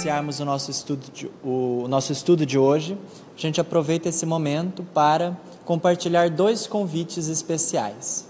[0.00, 2.96] iniciarmos o nosso estudo de, o nosso estudo de hoje,
[3.36, 5.36] a gente aproveita esse momento para
[5.66, 8.26] compartilhar dois convites especiais.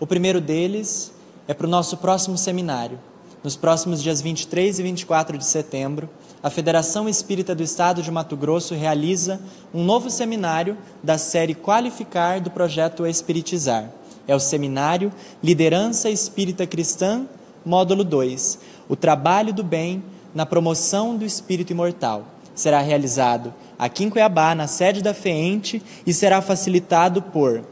[0.00, 1.12] O primeiro deles
[1.46, 2.98] é para o nosso próximo seminário.
[3.44, 6.10] Nos próximos dias 23 e 24 de setembro,
[6.42, 9.40] a Federação Espírita do Estado de Mato Grosso realiza
[9.72, 13.92] um novo seminário da série Qualificar do projeto Espiritizar.
[14.26, 17.26] É o seminário Liderança Espírita Cristã,
[17.64, 18.58] módulo 2,
[18.88, 20.02] o trabalho do bem
[20.34, 22.26] na promoção do espírito imortal.
[22.54, 27.64] Será realizado aqui em Cuiabá, na sede da FEENTE, e será facilitado por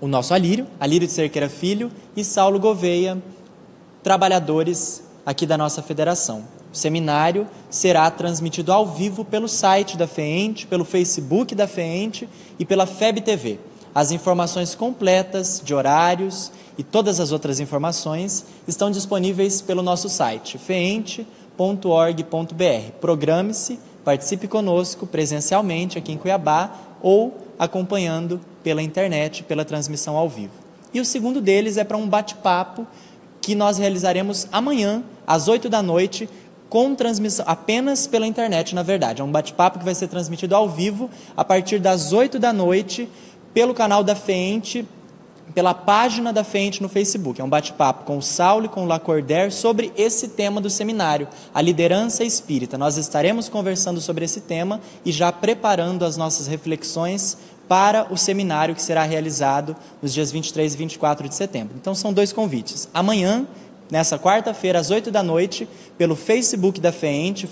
[0.00, 3.18] o nosso Alírio, Alírio de Cerqueira Filho e Saulo Gouveia,
[4.02, 6.44] trabalhadores aqui da nossa federação.
[6.72, 12.28] O seminário será transmitido ao vivo pelo site da FEENTE, pelo Facebook da FEENTE
[12.58, 13.58] e pela FEB TV.
[13.94, 20.58] As informações completas de horários e todas as outras informações estão disponíveis pelo nosso site
[21.56, 22.92] feente.org.br.
[23.00, 26.70] Programe-se, participe conosco presencialmente aqui em Cuiabá
[27.02, 30.52] ou acompanhando pela internet, pela transmissão ao vivo.
[30.92, 32.86] E o segundo deles é para um bate-papo
[33.40, 36.28] que nós realizaremos amanhã, às 8 da noite,
[36.68, 39.22] com transmissão apenas pela internet, na verdade.
[39.22, 43.08] É um bate-papo que vai ser transmitido ao vivo a partir das 8 da noite
[43.54, 44.86] pelo canal da Feente,
[45.54, 47.40] pela página da Feente no Facebook.
[47.40, 51.28] É um bate-papo com o Saulo e com o Lacordaire sobre esse tema do seminário,
[51.54, 52.76] a liderança espírita.
[52.76, 57.38] Nós estaremos conversando sobre esse tema e já preparando as nossas reflexões
[57.68, 61.76] para o seminário que será realizado nos dias 23 e 24 de setembro.
[61.80, 62.88] Então são dois convites.
[62.94, 63.46] Amanhã,
[63.90, 67.46] nessa quarta-feira, às 8 da noite, pelo Facebook da FEENTE,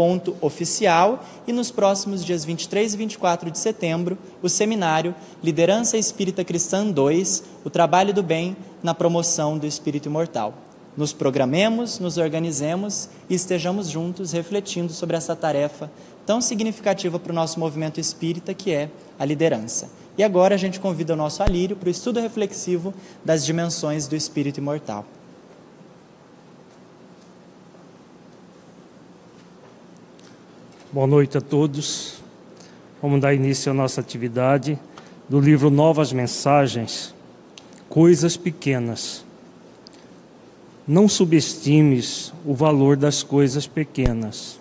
[0.00, 6.44] facebook.com.br FEENTE.oficial e nos próximos dias 23 e 24 de setembro, o seminário Liderança Espírita
[6.44, 10.54] Cristã 2, o trabalho do bem na promoção do espírito imortal.
[10.96, 15.90] Nos programemos, nos organizemos e estejamos juntos refletindo sobre essa tarefa
[16.26, 19.88] tão significativa para o nosso movimento espírita, que é a liderança.
[20.18, 22.92] E agora a gente convida o nosso Alírio para o estudo reflexivo
[23.24, 25.04] das dimensões do espírito imortal.
[30.92, 32.14] Boa noite a todos.
[33.00, 34.76] Vamos dar início à nossa atividade
[35.28, 37.14] do livro Novas Mensagens,
[37.88, 39.24] Coisas Pequenas.
[40.88, 44.58] Não subestimes o valor das coisas pequenas.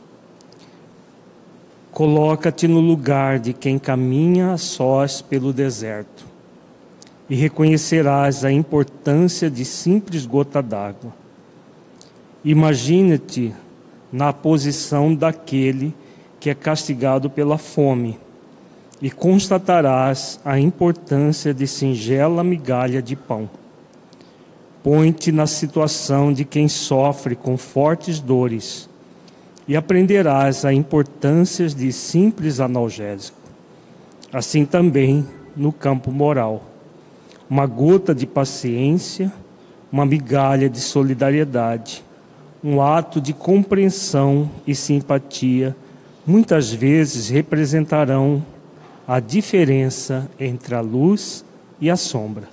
[1.92, 6.28] Coloca-te no lugar de quem caminha a sós pelo deserto
[7.28, 11.12] e reconhecerás a importância de simples gota d'água.
[12.46, 13.52] Imagina-te
[14.14, 16.09] na posição daquele que
[16.48, 18.20] é castigado pela fome
[19.02, 23.50] e constatarás a importância de singela migalha de pão.
[24.84, 28.88] Põe-te na situação de quem sofre com fortes dores
[29.68, 33.38] e aprenderás a importância de simples analgésico.
[34.32, 35.26] Assim também
[35.56, 36.64] no campo moral.
[37.50, 39.32] Uma gota de paciência,
[39.92, 42.04] uma migalha de solidariedade,
[42.64, 45.76] um ato de compreensão e simpatia,
[46.30, 48.46] muitas vezes representarão
[49.08, 51.44] a diferença entre a luz
[51.82, 52.48] e a sombra.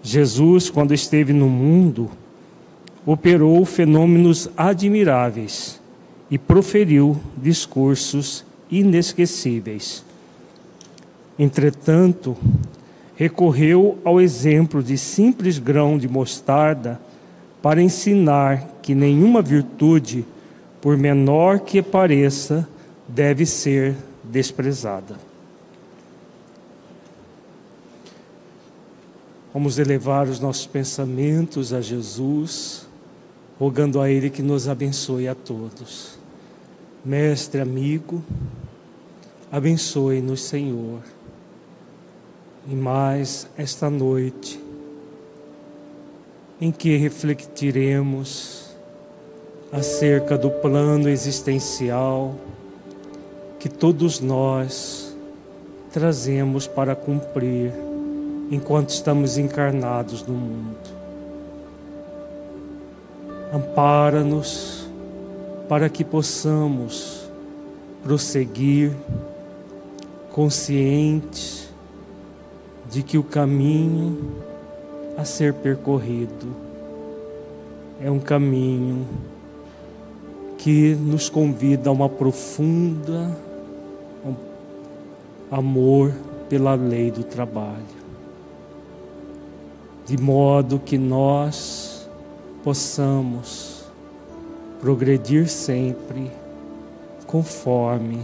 [0.00, 2.08] Jesus, quando esteve no mundo,
[3.04, 5.80] operou fenômenos admiráveis
[6.30, 10.04] e proferiu discursos inesquecíveis.
[11.36, 12.36] Entretanto,
[13.16, 17.00] recorreu ao exemplo de simples grão de mostarda
[17.60, 20.24] para ensinar que nenhuma virtude,
[20.80, 22.68] por menor que pareça,
[23.14, 25.16] deve ser desprezada.
[29.52, 32.86] Vamos elevar os nossos pensamentos a Jesus,
[33.58, 36.18] rogando a Ele que nos abençoe a todos.
[37.04, 38.24] Mestre, amigo,
[39.50, 41.00] abençoe-nos, Senhor.
[42.66, 44.58] E mais esta noite,
[46.58, 48.70] em que refletiremos
[49.70, 52.36] acerca do plano existencial
[53.62, 55.16] que todos nós
[55.92, 57.72] trazemos para cumprir
[58.50, 60.78] enquanto estamos encarnados no mundo.
[63.54, 64.88] Ampara-nos
[65.68, 67.30] para que possamos
[68.02, 68.90] prosseguir
[70.32, 71.68] conscientes
[72.90, 74.42] de que o caminho
[75.16, 76.48] a ser percorrido
[78.02, 79.06] é um caminho
[80.58, 83.51] que nos convida a uma profunda
[85.52, 86.10] amor
[86.48, 88.02] pela lei do trabalho,
[90.06, 92.08] de modo que nós
[92.64, 93.84] possamos
[94.80, 96.30] progredir sempre
[97.26, 98.20] conforme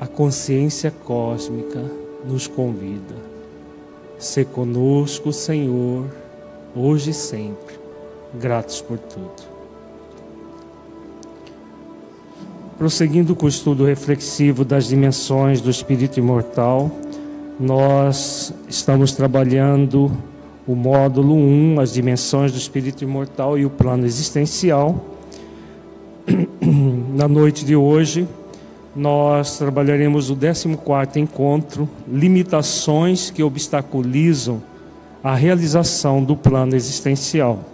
[0.00, 1.80] a consciência cósmica
[2.26, 3.14] nos convida.
[4.18, 6.06] Se conosco, Senhor,
[6.74, 7.78] hoje e sempre.
[8.34, 9.53] Gratos por tudo.
[12.76, 16.90] Prosseguindo com o estudo reflexivo das dimensões do espírito imortal,
[17.58, 20.10] nós estamos trabalhando
[20.66, 25.04] o módulo 1, as dimensões do espírito imortal e o plano existencial.
[27.14, 28.26] Na noite de hoje,
[28.94, 34.60] nós trabalharemos o 14 encontro, limitações que obstaculizam
[35.22, 37.73] a realização do plano existencial.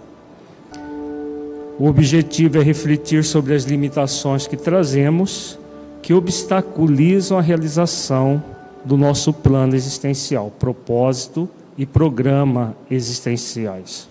[1.81, 5.57] O objetivo é refletir sobre as limitações que trazemos
[6.03, 8.43] que obstaculizam a realização
[8.85, 14.07] do nosso plano existencial, propósito e programa existenciais.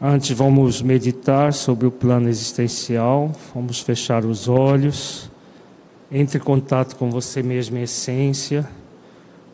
[0.00, 5.30] Antes vamos meditar sobre o plano existencial, vamos fechar os olhos,
[6.10, 8.68] entre em contato com você mesmo em essência,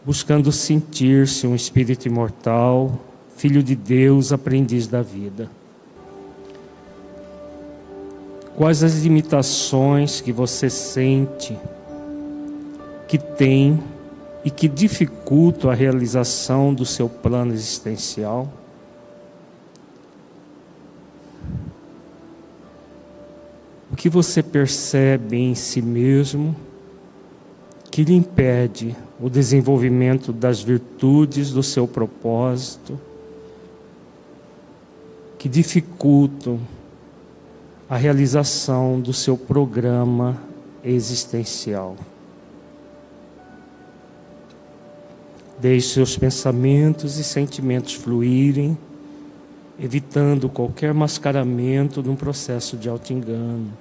[0.06, 2.98] buscando sentir-se um espírito imortal,
[3.38, 5.49] filho de Deus, aprendiz da vida.
[8.56, 11.56] Quais as limitações que você sente
[13.06, 13.81] que tem
[14.44, 18.52] e que dificultam a realização do seu plano existencial?
[23.93, 26.56] O que você percebe em si mesmo
[27.88, 32.99] que lhe impede o desenvolvimento das virtudes do seu propósito,
[35.38, 36.58] que dificultam
[37.88, 40.37] a realização do seu programa
[40.85, 41.96] existencial.
[45.58, 48.76] Deixe seus pensamentos e sentimentos fluírem,
[49.81, 53.73] evitando qualquer mascaramento num processo de auto-engano.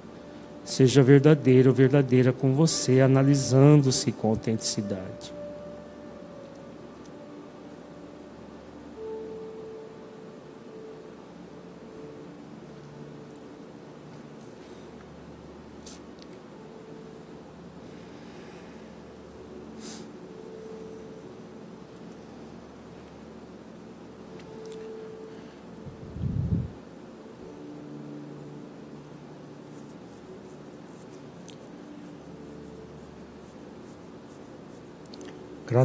[0.64, 5.37] Seja verdadeiro ou verdadeira com você, analisando-se com autenticidade.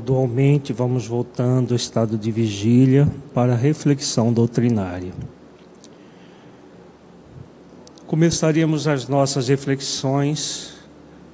[0.04, 5.14] Gradualmente vamos voltando ao estado de vigília para a reflexão doutrinária.
[8.06, 10.74] Começaríamos as nossas reflexões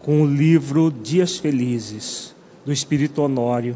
[0.04, 3.76] com o livro Dias Felizes, do Espírito Honório,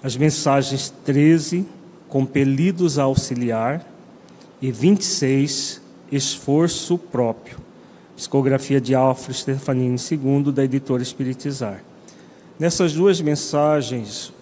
[0.00, 1.66] as mensagens 13,
[2.08, 3.84] Compelidos a Auxiliar,
[4.62, 5.82] e 26,
[6.12, 7.56] Esforço Próprio,
[8.14, 11.82] psicografia de Alfred Stefanini II, da editora Espiritizar.
[12.56, 14.32] Nessas duas mensagens,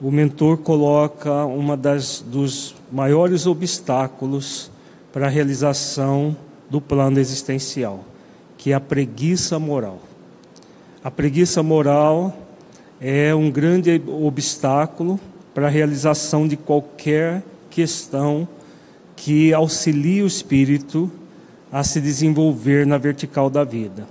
[0.00, 4.72] o mentor coloca uma das dos maiores obstáculos
[5.12, 6.36] para a realização
[6.68, 8.04] do plano existencial,
[8.58, 10.00] que é a preguiça moral.
[11.02, 12.36] A preguiça moral
[13.00, 15.20] é um grande obstáculo
[15.54, 18.48] para a realização de qualquer questão
[19.14, 21.08] que auxilie o espírito
[21.70, 24.08] a se desenvolver na vertical da vida.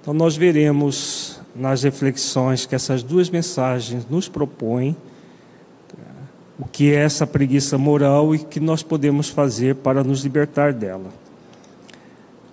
[0.00, 4.96] Então nós veremos nas reflexões que essas duas mensagens nos propõem,
[6.58, 11.08] o que é essa preguiça moral e que nós podemos fazer para nos libertar dela.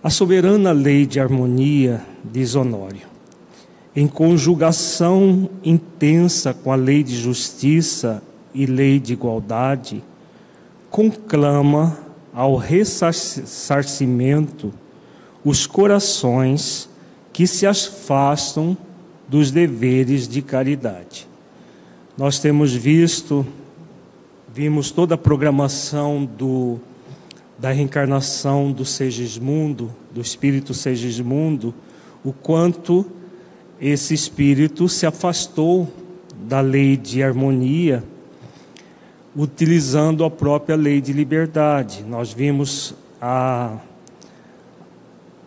[0.02, 3.08] A soberana lei de harmonia, diz Honório,
[3.96, 8.24] em conjugação intensa com a lei de justiça
[8.54, 10.04] e lei de igualdade,
[10.90, 11.98] conclama
[12.34, 14.74] ao ressarcimento
[15.44, 16.90] os corações
[17.34, 18.78] que se afastam
[19.28, 21.28] dos deveres de caridade.
[22.18, 23.46] Nós temos visto,
[24.54, 26.80] vimos toda a programação do,
[27.58, 31.74] da reencarnação do Segismundo, do espírito Segismundo,
[32.24, 33.06] o quanto
[33.80, 35.92] esse espírito se afastou
[36.48, 38.04] da lei de harmonia,
[39.36, 42.04] utilizando a própria lei de liberdade.
[42.04, 43.78] Nós vimos a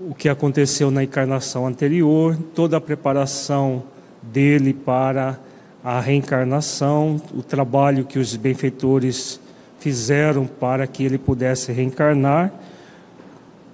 [0.00, 3.82] o que aconteceu na encarnação anterior, toda a preparação
[4.22, 5.38] dele para
[5.84, 9.38] a reencarnação, o trabalho que os benfeitores
[9.78, 12.50] fizeram para que ele pudesse reencarnar,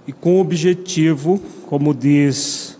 [0.04, 2.76] e com o objetivo, como diz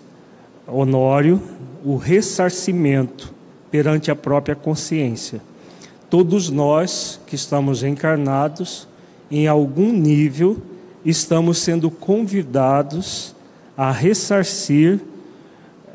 [0.67, 1.41] Honório,
[1.85, 3.33] o ressarcimento
[3.71, 5.41] perante a própria consciência.
[6.11, 8.89] Todos nós que estamos reencarnados
[9.31, 10.57] em algum nível,
[11.05, 13.36] estamos sendo convidados
[13.77, 15.01] a ressarcir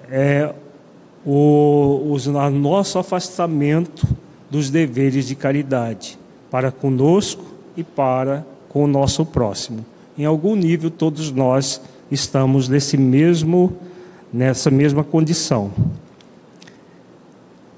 [0.09, 0.53] é,
[1.25, 4.07] o, o nosso afastamento
[4.49, 6.19] dos deveres de caridade
[6.49, 7.43] para conosco
[7.75, 9.85] e para com o nosso próximo.
[10.17, 13.75] Em algum nível, todos nós estamos nesse mesmo,
[14.31, 15.71] nessa mesma condição.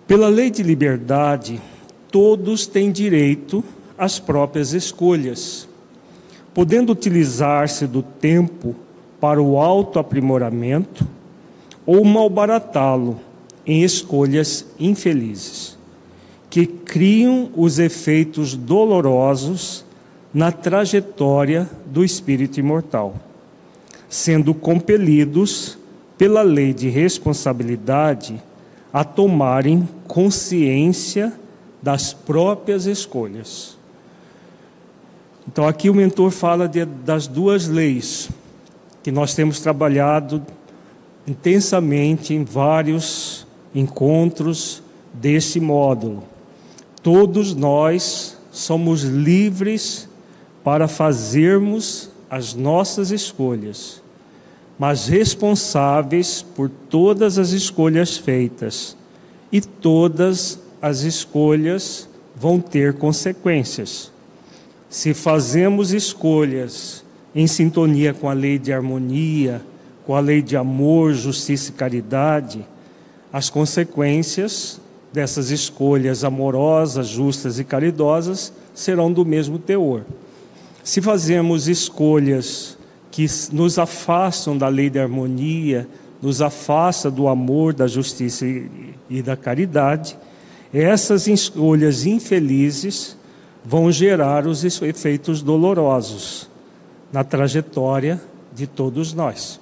[0.08, 1.62] Pela lei de liberdade,
[2.12, 3.64] todos têm direito
[3.98, 5.68] às próprias escolhas,
[6.54, 8.76] podendo utilizar-se do tempo
[9.24, 11.08] para o autoaprimoramento
[11.86, 13.22] ou malbaratá-lo
[13.66, 15.78] em escolhas infelizes,
[16.50, 19.86] que criam os efeitos dolorosos
[20.34, 23.16] na trajetória do espírito imortal,
[24.10, 25.78] sendo compelidos
[26.18, 28.44] pela lei de responsabilidade
[28.92, 31.32] a tomarem consciência
[31.82, 33.78] das próprias escolhas.
[35.48, 38.30] Então, aqui o mentor fala de, das duas leis
[39.04, 40.42] que nós temos trabalhado
[41.28, 43.46] intensamente em vários
[43.76, 44.82] encontros
[45.14, 46.24] desse módulo.
[47.04, 50.08] Todos nós somos livres
[50.64, 54.02] para fazermos as nossas escolhas,
[54.80, 58.96] mas responsáveis por todas as escolhas feitas.
[59.52, 64.12] E todas as escolhas vão ter consequências.
[64.90, 67.03] Se fazemos escolhas
[67.36, 69.62] em sintonia com a lei de harmonia,
[70.06, 72.66] com a lei de amor, justiça e caridade,
[73.32, 74.80] as consequências
[75.12, 80.04] dessas escolhas amorosas, justas e caridosas serão do mesmo teor.
[80.84, 82.78] Se fazemos escolhas
[83.10, 85.88] que nos afastam da lei da harmonia,
[86.22, 88.46] nos afasta do amor, da justiça
[89.10, 90.18] e da caridade,
[90.74, 93.16] essas escolhas infelizes
[93.64, 96.53] vão gerar os efeitos dolorosos
[97.14, 98.20] na trajetória
[98.52, 99.60] de todos nós.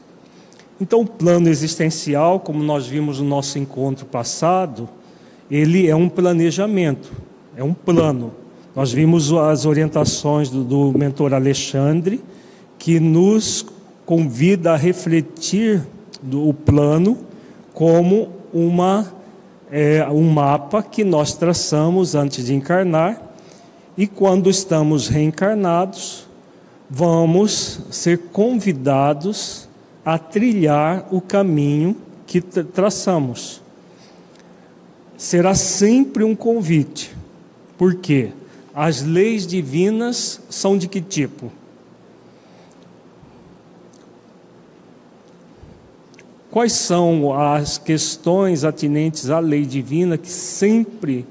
[0.79, 4.89] Então, o plano existencial, como nós vimos no nosso encontro passado,
[5.49, 7.11] ele é um planejamento,
[7.55, 8.31] é um plano.
[8.73, 12.23] Nós vimos as orientações do, do mentor Alexandre,
[12.79, 13.65] que nos
[14.05, 15.85] convida a refletir
[16.21, 17.17] do, o plano
[17.73, 19.13] como uma,
[19.69, 23.21] é, um mapa que nós traçamos antes de encarnar,
[23.97, 26.30] e quando estamos reencarnados,
[26.93, 29.65] vamos ser convidados
[30.03, 31.95] a trilhar o caminho
[32.27, 33.61] que traçamos.
[35.17, 37.15] Será sempre um convite.
[37.77, 38.31] Por quê?
[38.75, 41.49] As leis divinas são de que tipo?
[46.49, 51.25] Quais são as questões atinentes à lei divina que sempre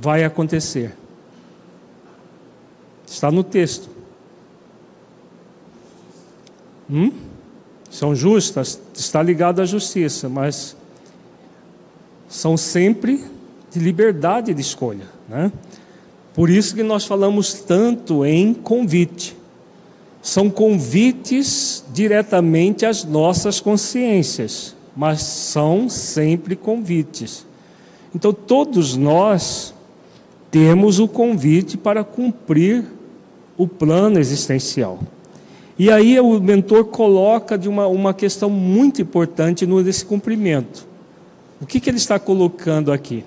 [0.00, 0.94] vai acontecer?
[3.04, 3.99] Está no texto.
[6.90, 7.12] Hum?
[7.90, 10.76] são justas, está ligado à justiça, mas
[12.28, 13.24] são sempre
[13.72, 15.06] de liberdade de escolha.
[15.28, 15.50] Né?
[16.32, 19.36] Por isso que nós falamos tanto em convite.
[20.22, 27.44] São convites diretamente às nossas consciências, mas são sempre convites.
[28.14, 29.74] Então, todos nós
[30.50, 32.84] temos o convite para cumprir
[33.56, 35.00] o plano existencial.
[35.80, 40.86] E aí o mentor coloca de uma, uma questão muito importante nesse cumprimento.
[41.58, 43.24] O que, que ele está colocando aqui?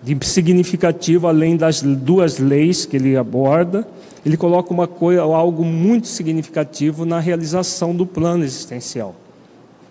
[0.00, 3.84] De significativo, além das duas leis que ele aborda,
[4.24, 9.16] ele coloca uma coisa, algo muito significativo na realização do plano existencial.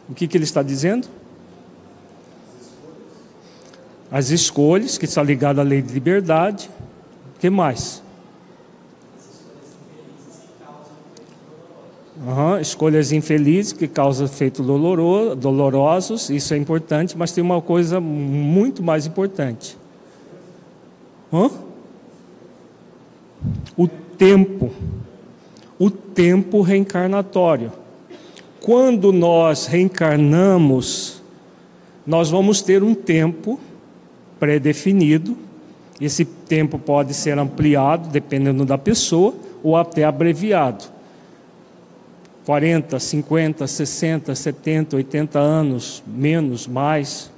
[0.09, 1.09] O que, que ele está dizendo?
[4.09, 6.69] As escolhas, que está ligado à lei de liberdade.
[7.35, 8.01] O que mais?
[12.25, 17.99] Uhum, escolhas infelizes que causam efeitos doloroso, dolorosos, isso é importante, mas tem uma coisa
[17.99, 19.77] muito mais importante.
[23.77, 24.71] O tempo.
[25.77, 27.71] O tempo reencarnatório.
[28.61, 31.21] Quando nós reencarnamos,
[32.05, 33.59] nós vamos ter um tempo
[34.39, 35.37] pré-definido.
[36.01, 40.96] Esse tempo pode ser ampliado, dependendo da pessoa, ou até abreviado
[42.47, 47.29] 40, 50, 60, 70, 80 anos, menos, mais,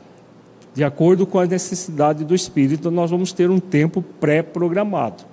[0.75, 5.23] de acordo com a necessidade do espírito, nós vamos ter um tempo pré-programado.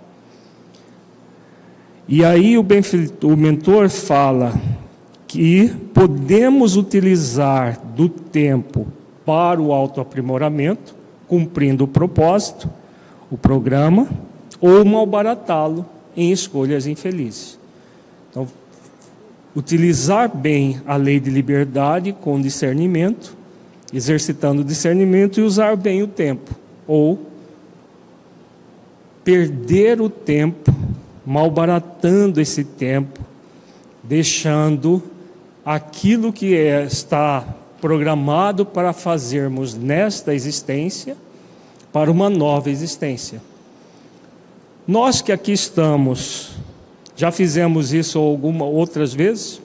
[2.09, 2.64] E aí o,
[3.25, 4.59] o mentor fala
[5.28, 8.87] que podemos utilizar do tempo
[9.26, 10.95] para o autoaprimoramento,
[11.28, 12.66] cumprindo o propósito,
[13.30, 14.09] o programa,
[14.59, 15.85] ou malbaratá-lo
[16.16, 17.59] em escolhas infelizes.
[18.30, 18.49] Então,
[19.57, 23.35] utilizar bem a lei de liberdade com discernimento,
[23.91, 26.55] exercitando discernimento e usar bem o tempo,
[26.87, 27.27] ou
[29.25, 30.73] perder o tempo,
[31.25, 33.19] malbaratando esse tempo,
[34.03, 35.03] deixando
[35.65, 37.43] aquilo que é, está
[37.81, 41.17] programado para fazermos nesta existência
[41.93, 43.41] para uma nova existência.
[44.87, 46.56] Nós que aqui estamos,
[47.17, 49.61] já fizemos isso algumas outras vezes?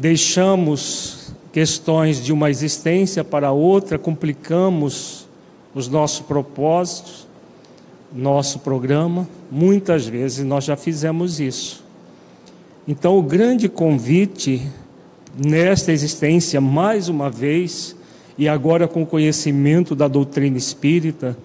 [0.00, 5.26] Deixamos questões de uma existência para outra, complicamos
[5.74, 7.26] os nossos propósitos,
[8.14, 9.28] nosso programa.
[9.50, 11.84] Muitas vezes nós já fizemos isso.
[12.86, 14.62] Então, o grande convite
[15.36, 17.96] nesta existência, mais uma vez,
[18.38, 21.36] e agora com conhecimento da doutrina espírita,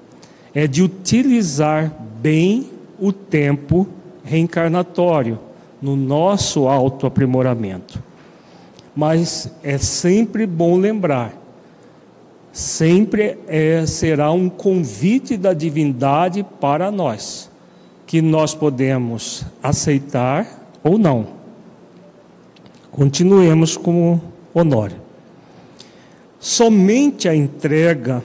[0.53, 3.87] é de utilizar bem o tempo
[4.23, 5.39] reencarnatório
[5.81, 8.01] no nosso autoaprimoramento.
[8.95, 11.33] Mas é sempre bom lembrar,
[12.51, 17.49] sempre é, será um convite da divindade para nós,
[18.07, 21.27] que nós podemos aceitar ou não.
[22.91, 24.19] Continuemos com
[24.53, 24.97] Honório.
[26.39, 28.23] Somente a entrega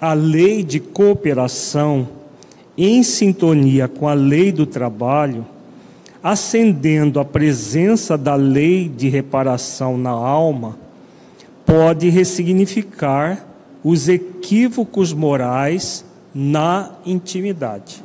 [0.00, 2.08] à lei de cooperação
[2.78, 5.44] em sintonia com a lei do trabalho,
[6.22, 10.78] acendendo a presença da lei de reparação na alma,
[11.66, 13.44] pode ressignificar
[13.82, 18.02] os equívocos morais na intimidade.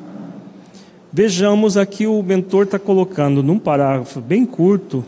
[1.11, 5.05] Vejamos aqui o mentor está colocando num parágrafo bem curto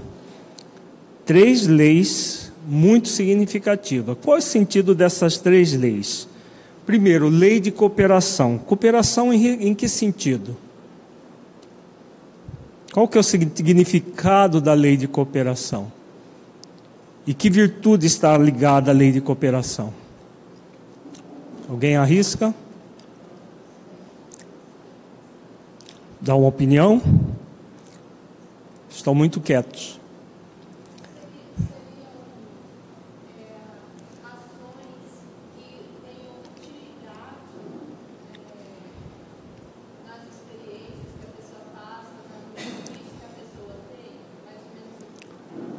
[1.25, 4.15] três leis muito significativas.
[4.24, 6.27] Qual é o sentido dessas três leis?
[6.86, 8.58] Primeiro, lei de cooperação.
[8.58, 10.56] Cooperação em, em que sentido?
[12.93, 15.91] Qual que é o significado da lei de cooperação?
[17.28, 19.91] E que virtude está ligada à lei de cooperação?
[21.67, 22.54] Alguém arrisca?
[26.21, 27.02] Dá uma opinião?
[28.89, 30.00] Estão muito quietos.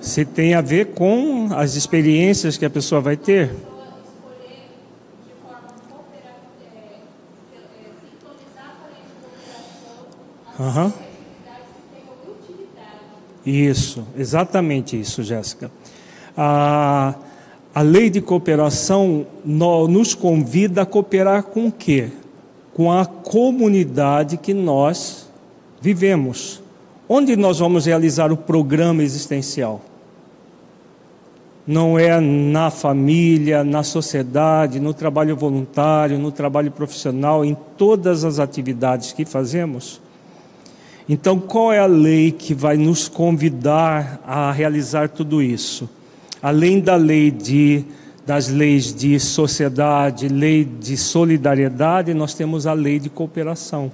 [0.07, 3.51] Se tem a ver com as experiências que a pessoa vai ter.
[10.59, 10.93] Uhum.
[13.45, 15.73] Isso, exatamente isso, Jéssica.
[16.37, 17.17] A,
[17.75, 22.11] a lei de cooperação no, nos convida a cooperar com o quê?
[22.73, 25.29] Com a comunidade que nós
[25.81, 26.63] vivemos.
[27.09, 29.83] Onde nós vamos realizar o programa existencial?
[31.67, 38.39] Não é na família, na sociedade, no trabalho voluntário, no trabalho profissional, em todas as
[38.39, 40.01] atividades que fazemos.
[41.09, 45.89] Então, qual é a lei que vai nos convidar a realizar tudo isso?
[46.43, 47.85] Além da lei de
[48.27, 53.91] das leis de sociedade, lei de solidariedade, nós temos a lei de cooperação.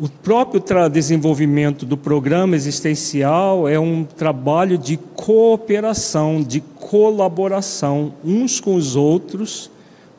[0.00, 8.76] O próprio desenvolvimento do programa existencial é um trabalho de cooperação, de colaboração uns com
[8.76, 9.68] os outros,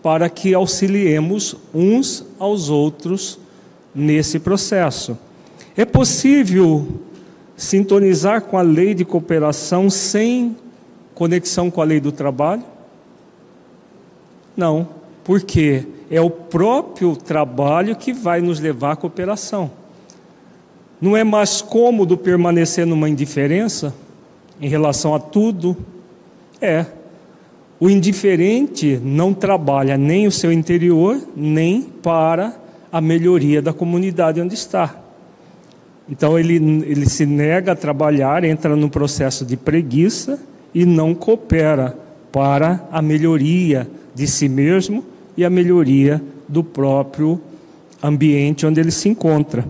[0.03, 3.39] para que auxiliemos uns aos outros
[3.95, 5.17] nesse processo.
[5.77, 6.85] É possível
[7.55, 10.57] sintonizar com a lei de cooperação sem
[11.15, 12.63] conexão com a lei do trabalho?
[14.57, 14.89] Não,
[15.29, 19.69] porque é o próprio trabalho que vai nos levar à cooperação.
[20.99, 23.93] Não é mais cômodo permanecer numa indiferença
[24.59, 25.77] em relação a tudo?
[26.59, 26.83] É.
[27.79, 32.59] O indiferente não trabalha nem o seu interior, nem para
[32.91, 34.95] a melhoria da comunidade onde está.
[36.09, 40.39] Então ele, ele se nega a trabalhar, entra no processo de preguiça
[40.73, 41.95] e não coopera
[42.31, 45.05] para a melhoria de si mesmo
[45.39, 47.39] e a melhoria do próprio
[48.03, 49.65] ambiente onde ele se encontra.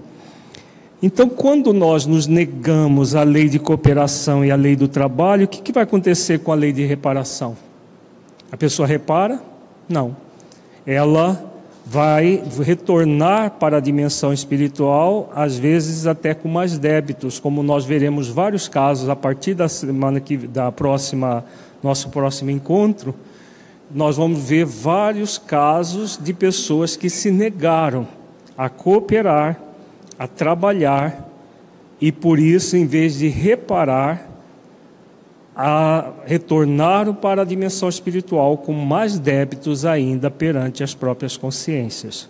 [1.01, 5.47] Então, quando nós nos negamos à lei de cooperação e à lei do trabalho, o
[5.47, 7.55] que, que vai acontecer com a lei de reparação?
[8.51, 9.39] A pessoa repara?
[9.88, 10.17] Não.
[10.88, 11.39] Ela
[11.86, 18.27] vai retornar para a dimensão espiritual, às vezes até com mais débitos, como nós veremos
[18.27, 21.45] vários casos a partir da semana que da próxima
[21.84, 23.13] nosso próximo encontro
[23.91, 28.08] nós vamos ver vários casos de pessoas que se negaram
[28.58, 29.69] a cooperar
[30.19, 31.28] a trabalhar
[32.02, 34.30] e por isso, em vez de reparar,
[35.56, 42.30] a retornaram para a dimensão espiritual com mais débitos ainda perante as próprias consciências.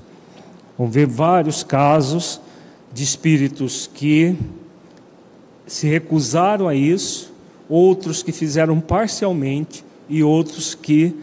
[0.77, 2.39] Vamos ver vários casos
[2.93, 4.35] de espíritos que
[5.65, 7.33] se recusaram a isso,
[7.67, 11.15] outros que fizeram parcialmente e outros que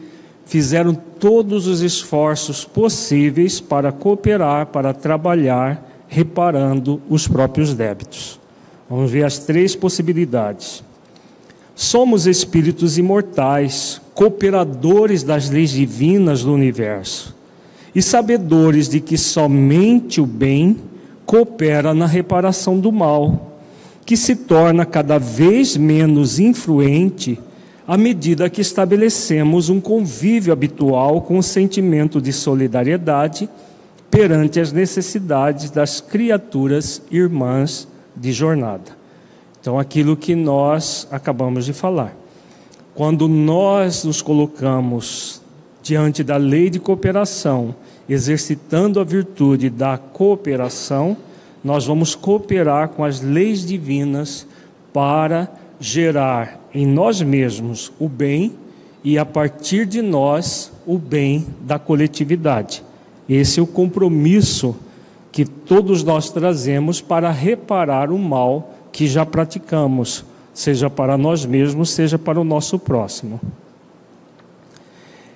[0.47, 8.41] fizeram todos os esforços possíveis para cooperar, para trabalhar, reparando os próprios débitos.
[8.89, 10.83] Vamos ver as três possibilidades.
[11.75, 17.37] Somos espíritos imortais, cooperadores das leis divinas do universo
[17.95, 20.77] e sabedores de que somente o bem
[21.27, 23.59] coopera na reparação do mal,
[24.05, 27.39] que se torna cada vez menos influente
[27.87, 33.49] à medida que estabelecemos um convívio habitual com o sentimento de solidariedade
[34.11, 38.97] perante as necessidades das criaturas irmãs de jornada.
[39.61, 42.17] Então, aquilo que nós acabamos de falar.
[42.95, 45.41] Quando nós nos colocamos
[45.83, 47.75] diante da lei de cooperação,
[48.09, 51.17] exercitando a virtude da cooperação,
[51.63, 54.47] nós vamos cooperar com as leis divinas
[54.93, 58.53] para gerar em nós mesmos o bem
[59.03, 62.85] e a partir de nós o bem da coletividade.
[63.27, 64.77] Esse é o compromisso
[65.33, 71.89] que todos nós trazemos para reparar o mal que já praticamos, seja para nós mesmos,
[71.89, 73.41] seja para o nosso próximo.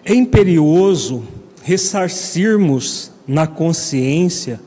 [0.05, 1.23] É imperioso
[1.63, 4.61] ressarcirmos na consciência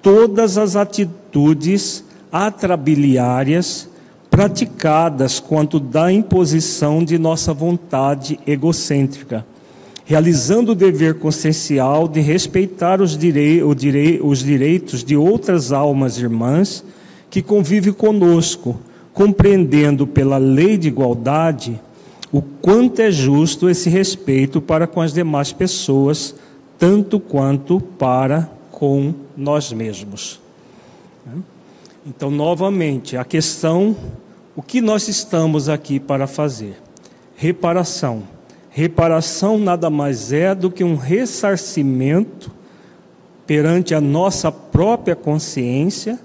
[0.00, 3.88] todas as atitudes atrabiliárias
[4.36, 9.46] praticadas quanto da imposição de nossa vontade egocêntrica,
[10.04, 16.84] realizando o dever consciencial de respeitar os, direi direi os direitos de outras almas irmãs
[17.30, 18.78] que convivem conosco,
[19.14, 21.80] compreendendo pela lei de igualdade
[22.30, 26.34] o quanto é justo esse respeito para com as demais pessoas,
[26.78, 30.38] tanto quanto para com nós mesmos.
[32.06, 33.96] Então, novamente, a questão
[34.56, 36.80] o que nós estamos aqui para fazer?
[37.36, 38.22] Reparação.
[38.70, 42.50] Reparação nada mais é do que um ressarcimento
[43.46, 46.18] perante a nossa própria consciência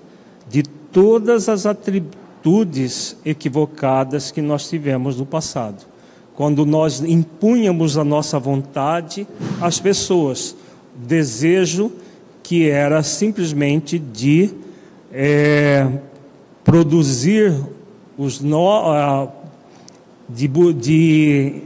[0.50, 5.86] de todas as atitudes equivocadas que nós tivemos no passado.
[6.34, 9.28] Quando nós impunhamos a nossa vontade
[9.60, 10.56] às pessoas,
[10.96, 11.92] desejo
[12.42, 14.50] que era simplesmente de
[15.12, 15.88] é,
[16.64, 17.54] produzir
[18.18, 19.30] os no,
[20.28, 21.62] de, de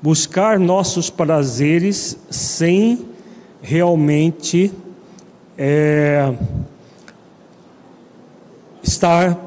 [0.00, 3.06] buscar nossos prazeres sem
[3.60, 4.72] realmente
[5.56, 6.34] é,
[8.82, 9.38] estar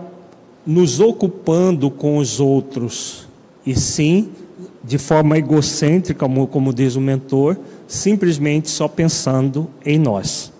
[0.65, 3.27] nos ocupando com os outros,
[3.65, 4.31] e sim,
[4.83, 10.54] de forma egocêntrica, como, como diz o mentor, simplesmente só pensando em nós.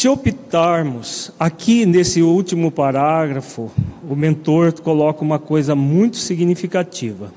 [0.00, 3.70] Se optarmos, aqui nesse último parágrafo,
[4.08, 7.30] o mentor coloca uma coisa muito significativa.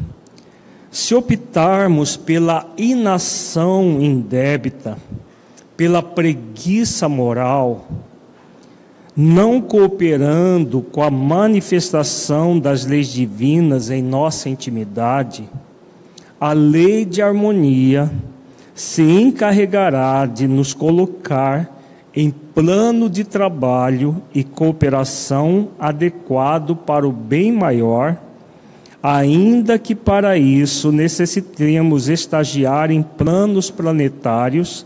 [0.90, 4.98] Se optarmos pela inação indébita,
[5.76, 7.86] pela preguiça moral,
[9.14, 15.50] não cooperando com a manifestação das leis divinas em nossa intimidade,
[16.40, 18.10] a lei de harmonia
[18.74, 21.73] se encarregará de nos colocar
[22.16, 28.18] em plano de trabalho e cooperação adequado para o bem maior,
[29.02, 34.86] ainda que para isso necessitemos estagiar em planos planetários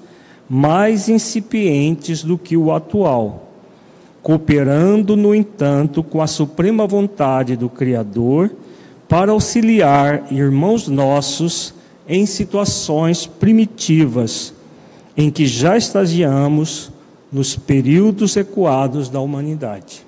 [0.49, 3.51] mais incipientes do que o atual,
[4.23, 8.49] cooperando, no entanto, com a suprema vontade do Criador
[9.09, 11.73] para auxiliar irmãos nossos
[12.07, 14.53] em situações primitivas
[15.17, 16.91] em que já estagiamos
[17.31, 20.05] nos períodos recuados da humanidade.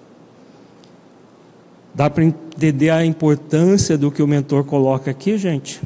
[1.93, 5.81] Dá para entender a importância do que o mentor coloca aqui, gente?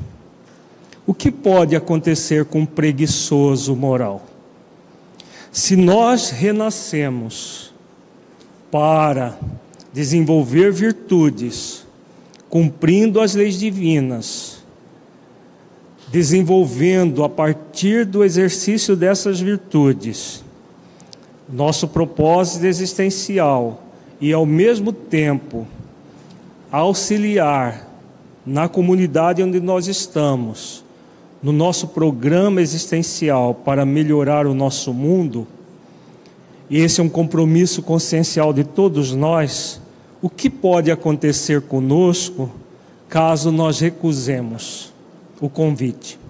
[1.06, 4.26] O que pode acontecer com um preguiçoso moral?
[5.52, 7.74] Se nós renascemos
[8.72, 9.38] para
[9.92, 11.86] desenvolver virtudes,
[12.50, 14.64] cumprindo as leis divinas,
[16.12, 20.43] desenvolvendo a partir do exercício dessas virtudes,
[21.54, 23.84] nosso propósito existencial
[24.20, 25.68] e, ao mesmo tempo,
[26.72, 27.88] auxiliar
[28.44, 30.84] na comunidade onde nós estamos
[31.42, 35.46] no nosso programa existencial para melhorar o nosso mundo,
[36.70, 39.80] e esse é um compromisso consciencial de todos nós,
[40.22, 42.50] o que pode acontecer conosco
[43.10, 44.92] caso nós recusemos
[45.40, 46.23] o convite?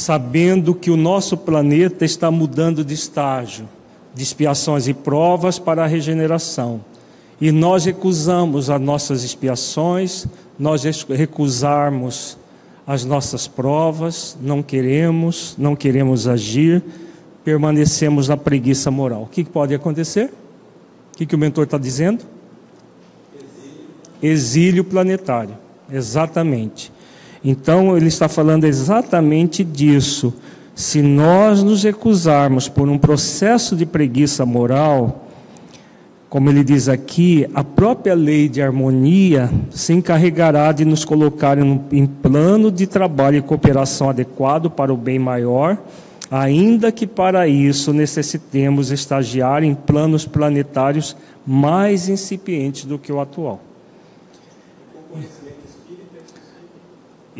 [0.00, 3.68] Sabendo que o nosso planeta está mudando de estágio,
[4.14, 6.80] de expiações e provas para a regeneração.
[7.38, 10.26] E nós recusamos as nossas expiações,
[10.58, 12.38] nós recusarmos
[12.86, 16.82] as nossas provas, não queremos, não queremos agir,
[17.44, 19.24] permanecemos na preguiça moral.
[19.24, 20.32] O que pode acontecer?
[21.12, 22.24] O que, que o mentor está dizendo?
[23.34, 23.86] Exílio.
[24.22, 25.58] Exílio planetário,
[25.92, 26.90] exatamente.
[27.44, 30.34] Então ele está falando exatamente disso.
[30.74, 35.26] Se nós nos recusarmos por um processo de preguiça moral,
[36.30, 42.06] como ele diz aqui, a própria lei de harmonia se encarregará de nos colocar em,
[42.06, 45.76] plano de trabalho e cooperação adequado para o bem maior,
[46.30, 53.60] ainda que para isso necessitemos estagiar em planos planetários mais incipientes do que o atual.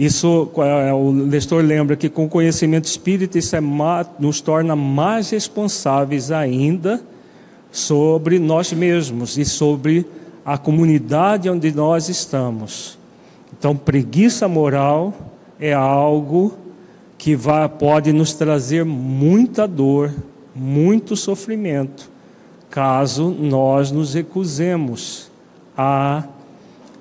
[0.00, 3.60] Isso, é, o Nestor lembra que com conhecimento espírita isso é,
[4.18, 7.02] nos torna mais responsáveis ainda
[7.70, 10.06] sobre nós mesmos e sobre
[10.42, 12.98] a comunidade onde nós estamos.
[13.52, 15.12] Então, preguiça moral
[15.60, 16.54] é algo
[17.18, 20.14] que vai, pode nos trazer muita dor,
[20.56, 22.10] muito sofrimento,
[22.70, 25.30] caso nós nos recusemos
[25.76, 26.24] a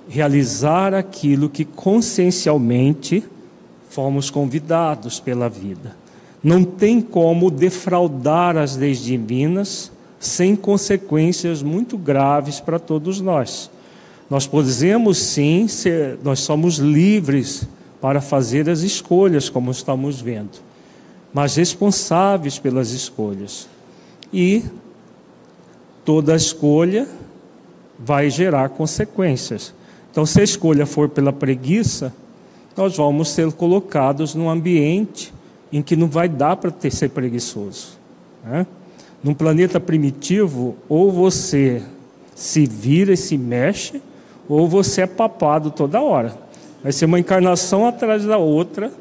[0.10, 3.24] realizar aquilo que consciencialmente
[3.90, 5.96] fomos convidados pela vida.
[6.44, 13.70] Não tem como defraudar as leis divinas sem consequências muito graves para todos nós.
[14.30, 17.68] Nós podemos sim ser, nós somos livres
[18.02, 20.60] para fazer as escolhas, como estamos vendo,
[21.34, 23.68] mas responsáveis pelas escolhas.
[24.32, 24.64] E
[26.06, 27.08] toda escolha
[27.98, 29.74] vai gerar consequências.
[30.12, 32.14] Então, se a escolha for pela preguiça,
[32.76, 35.34] nós vamos ser colocados num ambiente
[35.72, 37.98] em que não vai dar para ser preguiçoso.
[38.44, 38.66] Né?
[39.24, 41.82] Num planeta primitivo, ou você
[42.34, 44.02] se vira e se mexe,
[44.48, 46.36] ou você é papado toda hora.
[46.82, 48.92] Vai ser uma encarnação atrás da outra,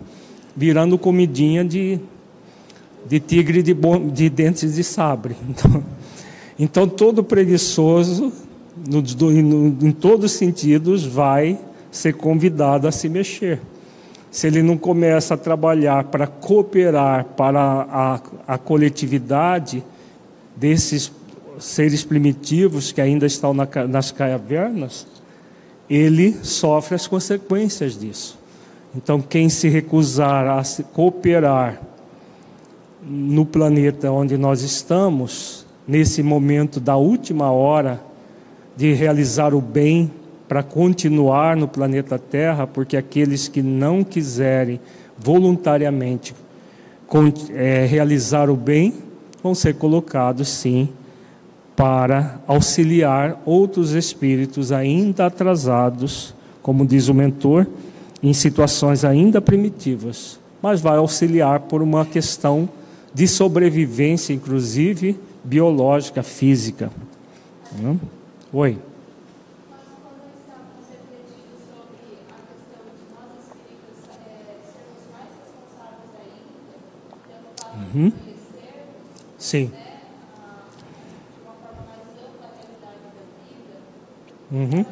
[0.56, 2.00] virando comidinha de,
[3.06, 5.36] de tigre de, bom, de dentes de sabre.
[6.60, 8.32] Então, então todo preguiçoso,
[8.86, 9.02] no,
[9.42, 11.58] no, em todos os sentidos, vai
[11.90, 13.60] ser convidado a se mexer
[14.30, 19.82] se ele não começa a trabalhar para cooperar para a, a coletividade,
[20.54, 21.12] desses
[21.58, 25.06] seres primitivos que ainda estão na, nas cavernas,
[25.88, 28.38] ele sofre as consequências disso.
[28.94, 31.80] Então, quem se recusar a se cooperar
[33.02, 38.00] no planeta onde nós estamos, nesse momento da última hora
[38.78, 40.08] de realizar o bem
[40.46, 44.80] para continuar no planeta Terra, porque aqueles que não quiserem
[45.18, 46.32] voluntariamente
[47.56, 48.94] é, realizar o bem,
[49.42, 50.90] vão ser colocados, sim,
[51.74, 57.66] para auxiliar outros espíritos ainda atrasados, como diz o mentor,
[58.22, 62.68] em situações ainda primitivas, mas vai auxiliar por uma questão
[63.12, 66.92] de sobrevivência, inclusive biológica, física.
[68.52, 68.78] Oi.
[77.74, 78.12] Uhum.
[79.38, 79.70] Sim.
[84.50, 84.84] Uhum.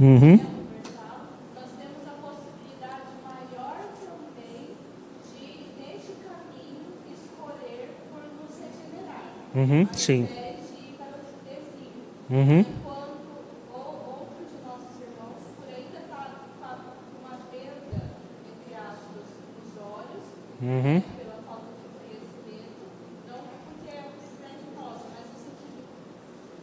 [0.00, 0.38] Uhum.
[1.54, 4.76] Nós temos a possibilidade maior também
[5.24, 9.24] de, neste caminho, escolher por nos regenerar.
[9.58, 9.88] Uhum.
[9.92, 10.28] Sim.
[12.30, 12.64] Uhum.
[20.60, 21.00] Uhum.
[21.00, 22.86] Pela falta de conhecimento,
[23.26, 25.82] não porque é simplesmente nossa, mas no sentido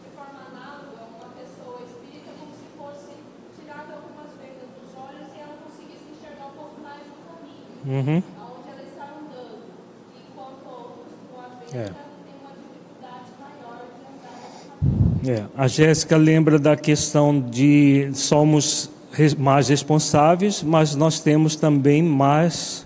[0.03, 3.11] de forma análoga, uma pessoa espírita como se fosse
[3.55, 8.19] tirada algumas vendas dos olhos e ela conseguisse enxergar um pouco mais o caminho, uhum.
[8.39, 9.83] aonde ela está andando,
[10.15, 11.95] enquanto outros com a venda é.
[12.23, 15.39] têm uma dificuldade maior de andar nesse caminho.
[15.39, 15.44] É.
[15.57, 18.91] A Jéssica lembra da questão de somos
[19.37, 22.85] mais responsáveis, mas nós temos também mais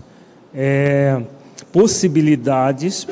[0.54, 1.20] é,
[1.72, 3.08] possibilidades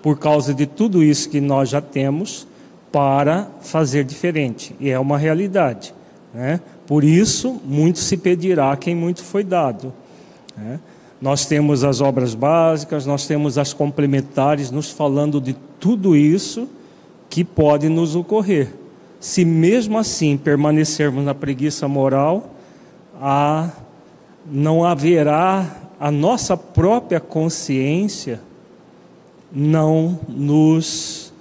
[0.00, 2.46] por causa de tudo isso que nós já temos,
[2.92, 4.76] para fazer diferente.
[4.78, 5.92] E é uma realidade.
[6.32, 6.60] Né?
[6.86, 9.92] Por isso, muito se pedirá quem muito foi dado.
[10.56, 10.78] Né?
[11.20, 16.68] Nós temos as obras básicas, nós temos as complementares, nos falando de tudo isso
[17.28, 18.78] que pode nos ocorrer.
[19.20, 22.54] Se mesmo assim permanecermos na preguiça moral,
[23.20, 23.68] a,
[24.50, 28.40] não haverá a nossa própria consciência
[29.52, 31.32] não nos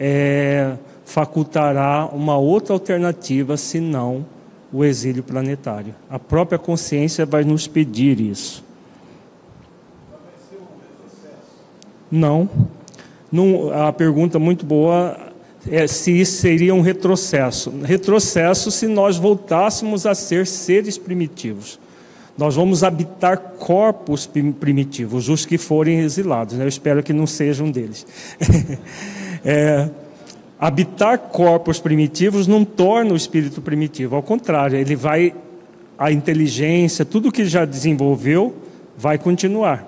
[0.00, 0.74] é,
[1.04, 4.26] facultará uma outra alternativa senão
[4.72, 5.94] o exílio planetário.
[6.10, 8.64] A própria consciência vai nos pedir isso.
[12.10, 12.48] Não.
[13.30, 15.27] não a pergunta muito boa
[15.70, 17.72] é se isso seria um retrocesso.
[17.82, 21.78] Retrocesso se nós voltássemos a ser seres primitivos.
[22.36, 24.26] Nós vamos habitar corpos
[24.60, 26.56] primitivos, os que forem exilados.
[26.56, 26.64] Né?
[26.64, 28.06] Eu espero que não sejam deles.
[29.44, 29.88] é,
[30.58, 35.34] habitar corpos primitivos não torna o espírito primitivo, ao contrário, ele vai
[35.98, 38.54] a inteligência, tudo que já desenvolveu
[38.96, 39.87] vai continuar.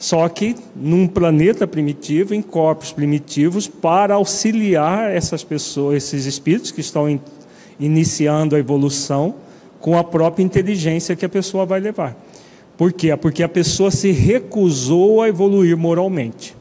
[0.00, 6.80] Só que num planeta primitivo, em corpos primitivos, para auxiliar essas pessoas, esses espíritos que
[6.80, 7.20] estão in,
[7.78, 9.34] iniciando a evolução
[9.78, 12.16] com a própria inteligência que a pessoa vai levar.
[12.78, 13.14] Por quê?
[13.14, 16.56] Porque a pessoa se recusou a evoluir moralmente.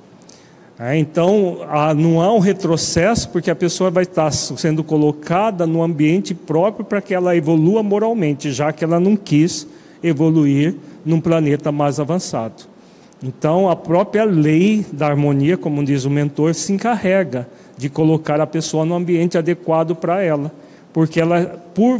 [0.77, 1.59] É, então,
[1.95, 7.01] não há um retrocesso, porque a pessoa vai estar sendo colocada no ambiente próprio para
[7.01, 9.65] que ela evolua moralmente, já que ela não quis
[10.03, 10.75] evoluir
[11.05, 12.78] num planeta mais avançado.
[13.21, 18.47] Então, a própria lei da harmonia, como diz o mentor, se encarrega de colocar a
[18.47, 20.51] pessoa no ambiente adequado para ela,
[20.93, 21.99] porque ela, por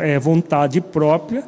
[0.00, 1.44] é, é, vontade própria,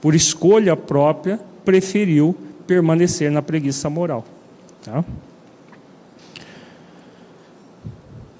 [0.00, 2.34] por escolha própria, preferiu
[2.66, 4.24] permanecer na preguiça moral.
[4.84, 5.04] Tá?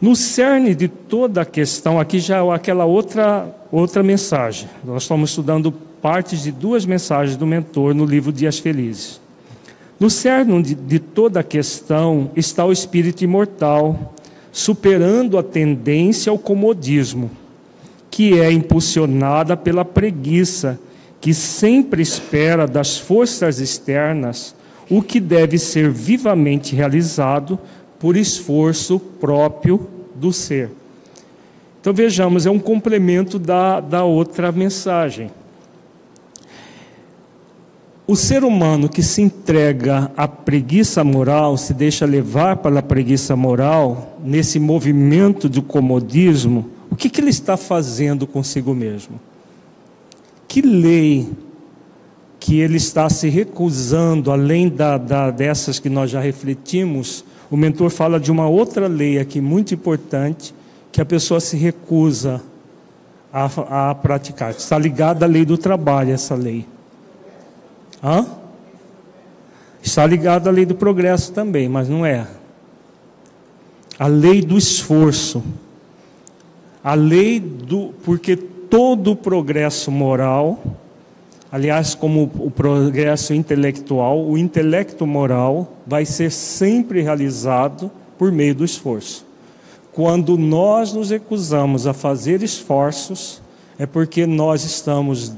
[0.00, 4.68] No cerne de toda a questão, aqui já é aquela outra, outra mensagem.
[4.85, 9.25] Nós estamos estudando partes de duas mensagens do mentor no livro Dias Felizes.
[9.98, 14.14] No cerne de, toda a questão está o espírito imortal,
[14.52, 17.30] superando a tendência ao comodismo,
[18.11, 20.78] que é impulsionada pela preguiça,
[21.20, 24.54] que sempre espera das forças externas
[24.90, 27.59] o que deve ser vivamente realizado
[27.98, 30.70] por esforço próprio do ser.
[31.80, 35.30] Então vejamos, é um complemento da, da outra mensagem.
[38.08, 44.16] O ser humano que se entrega à preguiça moral, se deixa levar pela preguiça moral,
[44.24, 49.20] nesse movimento de comodismo, o que, que ele está fazendo consigo mesmo?
[50.46, 51.28] Que lei
[52.38, 57.90] que ele está se recusando, além da, da, dessas que nós já refletimos, o mentor
[57.90, 60.54] fala de uma outra lei aqui muito importante
[60.92, 62.40] que a pessoa se recusa
[63.32, 64.52] a, a praticar.
[64.52, 66.64] Está ligada à lei do trabalho, essa lei.
[68.06, 68.24] Hã?
[69.82, 72.26] Está ligada à lei do progresso também, mas não é.
[73.98, 75.42] A lei do esforço.
[76.84, 77.92] A lei do.
[78.04, 80.60] Porque todo o progresso moral
[81.50, 88.64] Aliás, como o progresso intelectual, o intelecto moral vai ser sempre realizado por meio do
[88.64, 89.24] esforço.
[89.92, 93.40] Quando nós nos recusamos a fazer esforços,
[93.78, 95.32] é porque nós estamos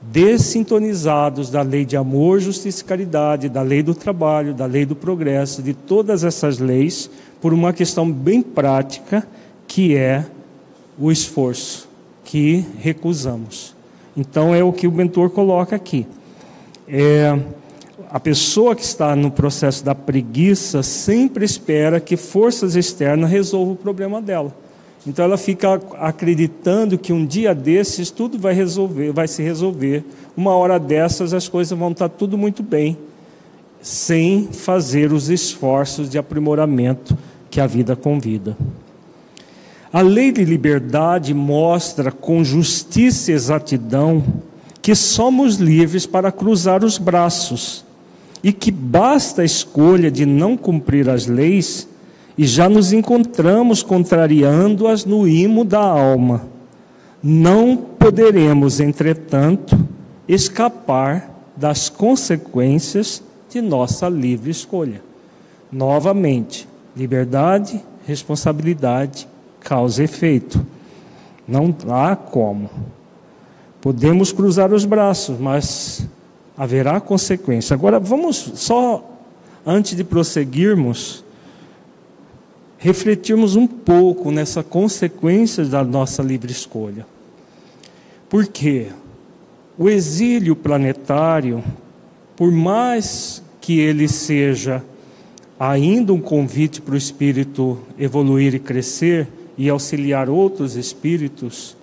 [0.00, 4.96] dessintonizados da lei de amor, justiça e caridade, da lei do trabalho, da lei do
[4.96, 7.10] progresso, de todas essas leis,
[7.40, 9.26] por uma questão bem prática,
[9.66, 10.24] que é
[10.98, 11.88] o esforço
[12.24, 13.74] que recusamos.
[14.16, 16.06] Então é o que o mentor coloca aqui.
[16.88, 17.38] É,
[18.10, 23.76] a pessoa que está no processo da preguiça sempre espera que forças externas resolvam o
[23.76, 24.54] problema dela.
[25.06, 30.04] Então ela fica acreditando que um dia desses tudo vai resolver, vai se resolver.
[30.36, 32.98] Uma hora dessas as coisas vão estar tudo muito bem,
[33.80, 37.16] sem fazer os esforços de aprimoramento
[37.50, 38.56] que a vida convida.
[39.92, 44.22] A lei de liberdade mostra com justiça e exatidão
[44.80, 47.84] que somos livres para cruzar os braços
[48.42, 51.88] e que basta a escolha de não cumprir as leis
[52.36, 56.48] e já nos encontramos contrariando-as no imo da alma.
[57.22, 59.78] Não poderemos, entretanto,
[60.26, 65.02] escapar das consequências de nossa livre escolha.
[65.70, 66.66] Novamente,
[66.96, 69.28] liberdade, responsabilidade
[69.60, 70.64] causa e efeito.
[71.46, 72.70] Não há como.
[73.80, 76.06] Podemos cruzar os braços, mas
[76.56, 77.74] haverá consequência.
[77.74, 79.04] Agora, vamos só,
[79.64, 81.24] antes de prosseguirmos,
[82.80, 87.06] refletirmos um pouco nessa consequência da nossa livre escolha.
[88.28, 88.86] Porque
[89.78, 91.62] o exílio planetário,
[92.34, 94.82] por mais que ele seja
[95.58, 99.28] ainda um convite para o espírito evoluir e crescer
[99.58, 101.76] e auxiliar outros espíritos,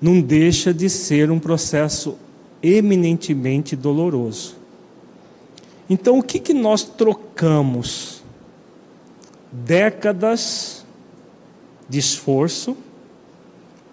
[0.00, 2.16] não deixa de ser um processo
[2.60, 4.56] eminentemente doloroso.
[5.88, 8.21] Então, o que, que nós trocamos?
[9.52, 10.84] Décadas
[11.88, 12.76] de esforço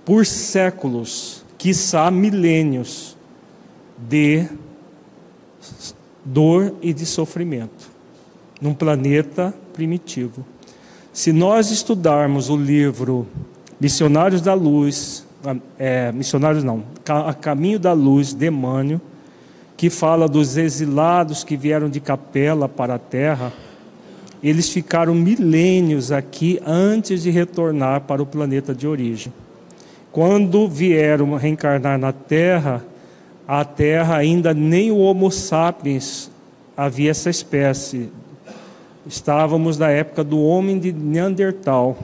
[0.05, 3.17] por séculos, quiçá milênios,
[3.97, 4.47] de
[6.23, 7.89] dor e de sofrimento,
[8.61, 10.45] num planeta primitivo.
[11.11, 13.27] Se nós estudarmos o livro
[13.79, 15.25] Missionários da Luz,
[15.77, 19.01] é, Missionários não, A Caminho da Luz, Demânio,
[19.75, 23.53] que fala dos exilados que vieram de Capela para a Terra,
[24.43, 29.33] eles ficaram milênios aqui antes de retornar para o planeta de origem.
[30.11, 32.83] Quando vieram reencarnar na Terra,
[33.47, 36.31] a Terra ainda nem o Homo sapiens
[36.75, 38.09] havia essa espécie.
[39.05, 41.97] Estávamos na época do homem de Neandertal.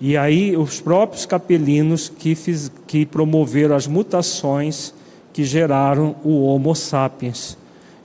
[0.00, 4.94] E aí os próprios capelinos que, fiz, que promoveram as mutações
[5.32, 7.56] que geraram o Homo sapiens.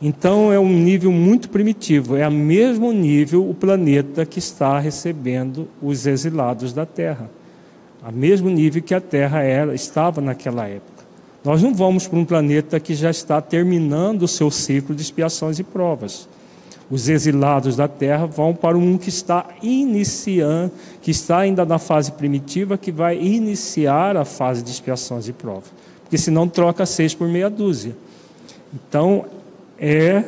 [0.06, 5.66] Então é um nível muito primitivo, é o mesmo nível o planeta que está recebendo
[5.82, 7.32] os exilados da Terra.
[8.04, 11.06] A mesmo nível que a Terra era, estava naquela época.
[11.42, 15.58] Nós não vamos para um planeta que já está terminando o seu ciclo de expiações
[15.58, 16.28] e provas.
[16.92, 22.12] Os exilados da Terra vão para um que está iniciando, que está ainda na fase
[22.12, 25.72] primitiva, que vai iniciar a fase de expiações e provas
[26.14, 27.96] porque senão troca seis por meia dúzia.
[28.72, 29.26] Então,
[29.86, 30.24] é,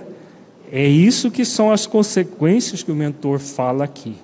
[0.70, 4.18] é isso que são as consequências que o mentor fala aqui.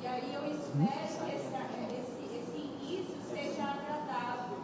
[0.00, 0.78] E aí eu espero
[1.18, 4.58] que esse, esse, início seja agradável.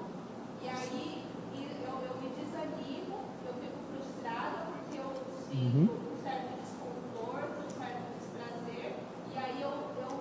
[0.63, 5.11] E aí eu, eu me desanimo, eu fico frustrada porque eu
[5.51, 8.95] sinto um certo desconforto, um certo desprazer.
[9.35, 10.13] E aí eu, eu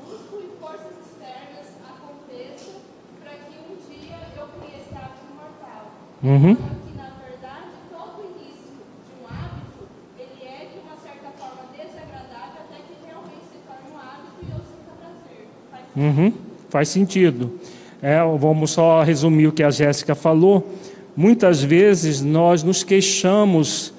[0.00, 2.80] busco que forças externas aconteçam
[3.20, 5.92] para que um dia eu crie esse hábito mortal.
[6.24, 6.56] Uhum.
[6.56, 12.60] Que na verdade todo início de um hábito ele é de uma certa forma desagradável
[12.60, 15.48] até que realmente se torne um hábito e eu sinta prazer.
[15.70, 16.32] Faz Uhum,
[16.70, 17.52] faz sentido.
[18.00, 20.66] É, vamos só resumir o que a Jéssica falou.
[21.14, 23.92] Muitas vezes nós nos queixamos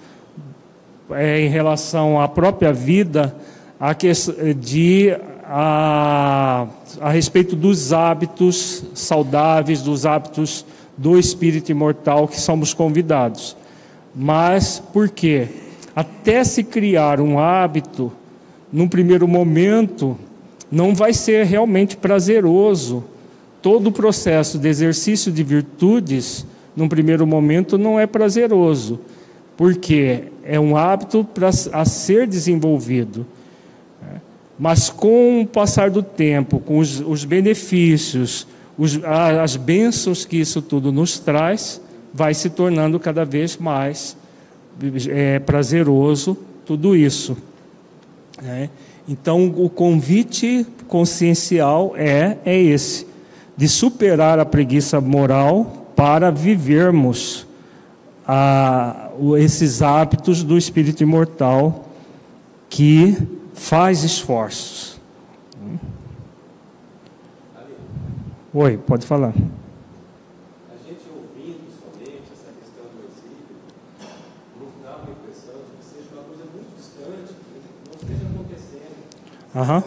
[1.11, 3.35] é, em relação à própria vida
[3.79, 4.11] a que,
[4.59, 6.65] de, a,
[6.99, 10.65] a respeito dos hábitos saudáveis, dos hábitos
[10.97, 13.55] do espírito imortal que somos convidados.
[14.15, 15.47] Mas por quê?
[15.95, 18.11] Até se criar um hábito,
[18.73, 20.17] num primeiro momento,
[20.71, 23.03] não vai ser realmente prazeroso.
[23.61, 26.45] Todo o processo de exercício de virtudes,
[26.75, 28.99] num primeiro momento, não é prazeroso,
[29.55, 33.25] porque é um hábito pra, a ser desenvolvido.
[34.57, 38.47] Mas com o passar do tempo, com os, os benefícios,
[38.77, 41.81] os, as bênçãos que isso tudo nos traz,
[42.13, 44.15] vai se tornando cada vez mais
[45.09, 47.35] é, prazeroso tudo isso.
[48.41, 48.69] né?
[49.07, 53.07] Então, o convite consciencial é, é esse,
[53.57, 57.45] de superar a preguiça moral para vivermos
[58.27, 61.85] a, esses hábitos do espírito imortal
[62.69, 63.17] que
[63.53, 64.91] faz esforços.
[68.53, 69.29] Oi, pode falar.
[69.29, 73.55] A gente ouvindo somente essa questão do exílio,
[74.59, 77.55] nos dá uma impressão de que seja uma coisa muito distante, que
[77.87, 79.07] não esteja acontecendo.
[79.55, 79.83] Aham.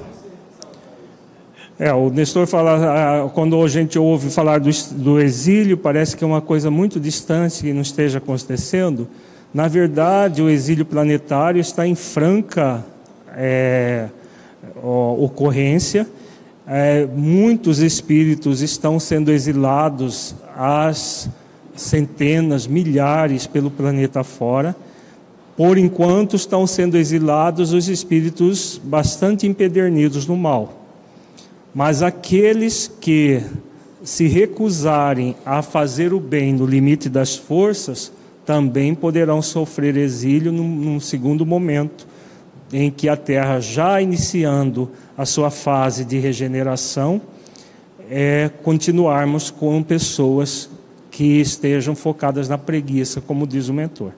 [1.78, 6.22] É, o Nestor fala, ah, quando a gente ouve falar do, do exílio, parece que
[6.22, 9.08] é uma coisa muito distante que não esteja acontecendo.
[9.52, 12.84] Na verdade, o exílio planetário está em franca
[13.36, 14.08] é,
[14.82, 16.06] ocorrência.
[16.66, 21.28] É, muitos espíritos estão sendo exilados às
[21.74, 24.76] centenas, milhares pelo planeta fora.
[25.57, 30.82] Por enquanto, estão sendo exilados os espíritos bastante empedernidos no mal.
[31.74, 33.40] Mas aqueles que
[34.02, 38.12] se recusarem a fazer o bem no limite das forças,
[38.44, 42.07] também poderão sofrer exílio num, num segundo momento,
[42.72, 47.20] em que a Terra, já iniciando a sua fase de regeneração,
[48.11, 50.68] é continuarmos com pessoas
[51.11, 54.12] que estejam focadas na preguiça, como diz o mentor.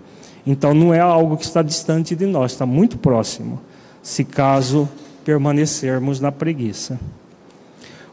[0.46, 3.60] Então não é algo que está distante de nós, está muito próximo,
[4.02, 4.88] se caso
[5.24, 7.00] permanecermos na preguiça.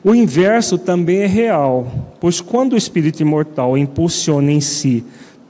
[0.03, 1.87] O inverso também é real,
[2.19, 5.05] pois quando o espírito imortal impulsiona em si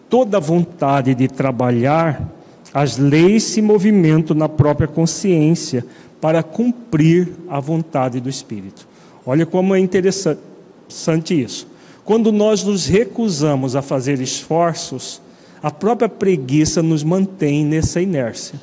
[0.09, 2.29] toda a vontade de trabalhar,
[2.73, 5.86] as leis se movimentam na própria consciência
[6.19, 8.88] para cumprir a vontade do espírito.
[9.25, 11.67] Olha como é interessante isso.
[12.05, 15.21] Quando nós nos recusamos a fazer esforços,
[15.64, 18.59] a própria preguiça nos mantém nessa inércia.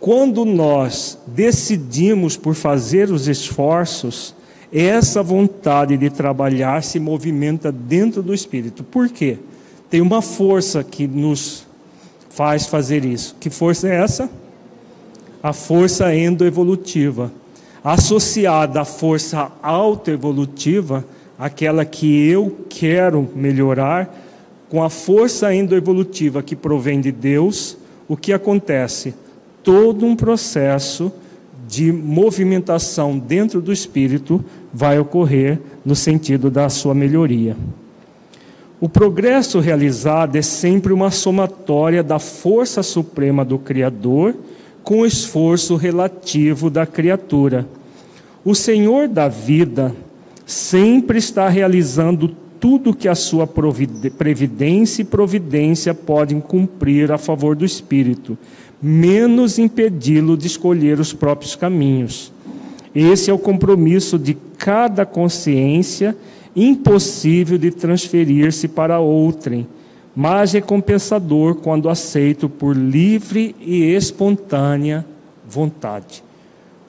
[0.00, 4.34] Quando nós decidimos por fazer os esforços,
[4.72, 8.82] essa vontade de trabalhar se movimenta dentro do espírito.
[8.82, 9.36] Por quê?
[9.90, 11.66] Tem uma força que nos
[12.30, 13.36] faz fazer isso.
[13.38, 14.30] Que força é essa?
[15.42, 17.30] A força endoevolutiva.
[17.84, 21.04] Associada à força autoevolutiva,
[21.38, 24.25] aquela que eu quero melhorar,
[24.68, 27.76] com a força endoevolutiva que provém de Deus,
[28.08, 29.14] o que acontece?
[29.62, 31.12] Todo um processo
[31.68, 37.56] de movimentação dentro do espírito vai ocorrer no sentido da sua melhoria.
[38.80, 44.34] O progresso realizado é sempre uma somatória da força suprema do Criador
[44.82, 47.66] com o esforço relativo da criatura.
[48.44, 49.94] O Senhor da vida
[50.44, 57.64] sempre está realizando tudo que a sua previdência e providência podem cumprir a favor do
[57.64, 58.36] espírito,
[58.80, 62.32] menos impedi-lo de escolher os próprios caminhos.
[62.94, 66.16] Esse é o compromisso de cada consciência,
[66.54, 69.66] impossível de transferir-se para outrem,
[70.14, 75.04] mas recompensador quando aceito por livre e espontânea
[75.46, 76.24] vontade.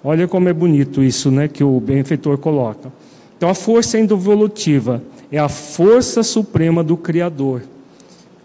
[0.03, 2.91] Olha como é bonito isso, né, que o benfeitor coloca.
[3.35, 7.63] Então a força involutiva é a força suprema do Criador,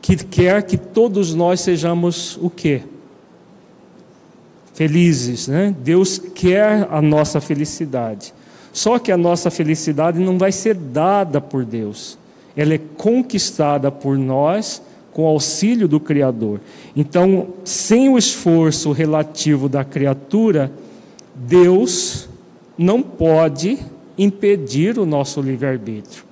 [0.01, 2.83] que quer que todos nós sejamos o quê?
[4.75, 5.75] felizes, né?
[5.81, 8.33] Deus quer a nossa felicidade.
[8.73, 12.19] Só que a nossa felicidade não vai ser dada por Deus.
[12.57, 16.61] Ela é conquistada por nós com auxílio do Criador.
[16.97, 20.73] Então, sem o esforço relativo da criatura,
[21.35, 22.29] Deus
[22.79, 23.79] não pode
[24.17, 26.25] impedir o nosso livre-arbítrio.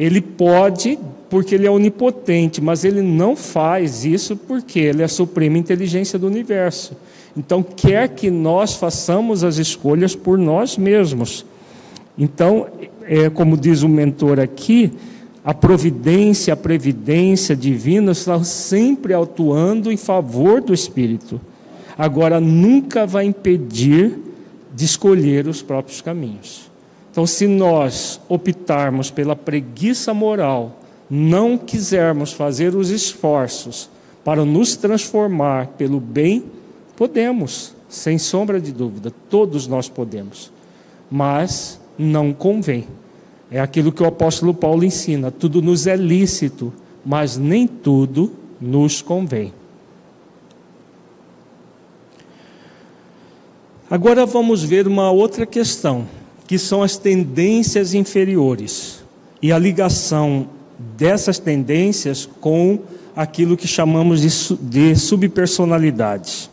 [0.00, 0.98] Ele pode,
[1.28, 6.18] porque ele é onipotente, mas ele não faz isso porque ele é a suprema inteligência
[6.18, 6.96] do universo.
[7.36, 11.44] Então, quer que nós façamos as escolhas por nós mesmos.
[12.16, 12.66] Então,
[13.02, 14.90] é, como diz o mentor aqui,
[15.44, 21.38] a providência, a previdência divina estão sempre atuando em favor do espírito.
[21.98, 24.18] Agora, nunca vai impedir
[24.74, 26.69] de escolher os próprios caminhos.
[27.20, 33.90] Então, se nós optarmos pela preguiça moral, não quisermos fazer os esforços
[34.24, 36.44] para nos transformar pelo bem,
[36.96, 40.50] Podemos, sem sombra de dúvida, todos nós podemos,
[41.10, 42.86] mas não convém.
[43.50, 46.72] É aquilo que o apóstolo Paulo ensina: tudo nos é lícito,
[47.04, 49.52] mas nem tudo nos convém.
[53.90, 56.06] Agora vamos ver uma outra questão,
[56.50, 59.04] que são as tendências inferiores
[59.40, 60.48] e a ligação
[60.96, 62.80] dessas tendências com
[63.14, 66.50] aquilo que chamamos de, de subpersonalidades.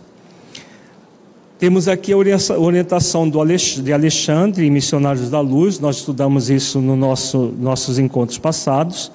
[1.58, 2.16] Temos aqui a
[2.60, 9.12] orientação de Alexandre, Missionários da Luz, nós estudamos isso nos nosso, nossos encontros passados,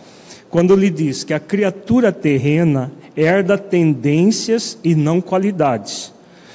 [0.50, 6.12] quando ele diz que a criatura terrena herda tendências e não qualidades.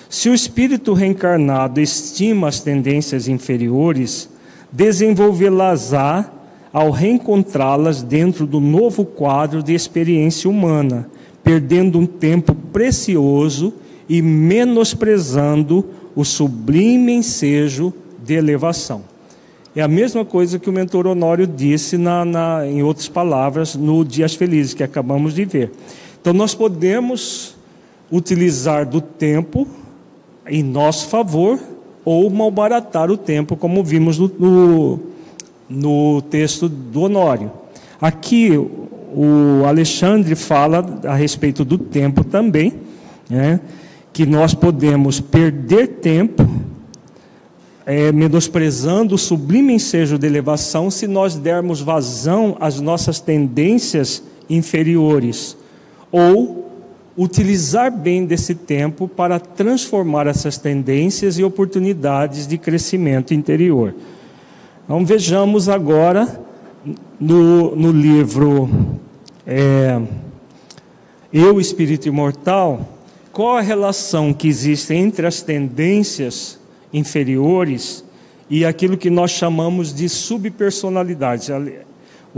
[0.10, 4.30] Se o espírito reencarnado estima as tendências inferiores,
[4.72, 6.32] desenvolvê-las-á
[6.72, 11.10] ao reencontrá-las dentro do novo quadro de experiência humana,
[11.43, 13.74] perdendo um tempo precioso
[14.08, 15.86] e menosprezando
[16.16, 17.93] o sublime ensejo
[18.24, 19.03] de elevação.
[19.76, 24.03] É a mesma coisa que o mentor Honório disse, na, na, em outras palavras, no
[24.03, 25.72] Dias Felizes, que acabamos de ver.
[26.20, 27.55] Então, nós podemos
[28.12, 29.68] utilizar do tempo
[30.50, 31.60] em nosso favor
[32.04, 35.00] ou malbaratar o tempo, como vimos no, no,
[35.70, 37.52] no texto do Honório.
[38.00, 42.74] Aqui, o Alexandre fala a respeito do tempo também,
[43.30, 43.60] né,
[44.14, 46.48] que nós podemos perder tempo
[47.86, 55.58] é, menosprezando o sublime ensejo de elevação se nós dermos vazão às nossas tendências inferiores,
[56.12, 56.66] ou
[57.18, 63.95] utilizar bem desse tempo para transformar essas tendências e oportunidades de crescimento interior.
[64.86, 66.39] Então vejamos agora
[67.20, 68.70] no, no livro
[69.45, 69.99] é,
[71.34, 72.88] Eu, Espírito Imortal,
[73.34, 76.59] qual a relação que existe entre as tendências
[76.93, 78.05] inferiores
[78.49, 81.49] e aquilo que nós chamamos de subpersonalidades.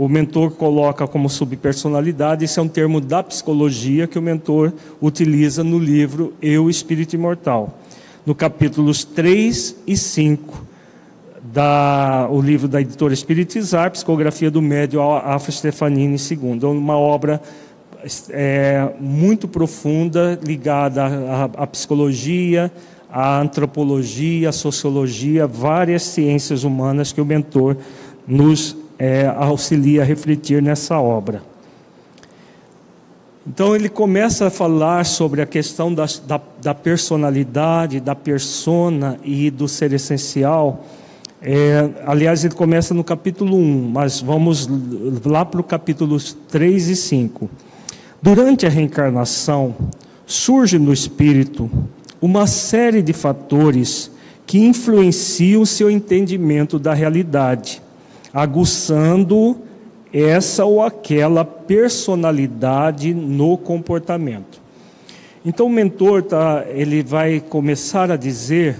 [0.00, 5.62] O mentor coloca como subpersonalidade, esse é um termo da psicologia que o mentor utiliza
[5.62, 7.78] no livro Eu, Espírito Imortal.
[8.24, 10.64] No capítulos 3 e 5,
[11.52, 16.60] da, o livro da editora Espiritizar, Psicografia do Médio Afro Stefanini II.
[16.62, 17.38] É uma obra
[18.30, 22.72] é, muito profunda, ligada à, à psicologia,
[23.12, 27.76] a antropologia, a sociologia, várias ciências humanas que o mentor
[28.26, 31.42] nos é, auxilia a refletir nessa obra.
[33.46, 39.50] Então ele começa a falar sobre a questão da, da, da personalidade, da persona e
[39.50, 40.84] do ser essencial.
[41.40, 44.68] É, aliás, ele começa no capítulo 1, mas vamos
[45.24, 46.18] lá para o capítulo
[46.50, 47.48] 3 e 5.
[48.20, 49.74] Durante a reencarnação,
[50.26, 51.70] surge no espírito
[52.20, 54.10] uma série de fatores
[54.46, 57.80] que influenciam seu entendimento da realidade,
[58.32, 59.56] aguçando
[60.12, 64.60] essa ou aquela personalidade no comportamento.
[65.44, 68.76] Então o mentor tá, ele vai começar a dizer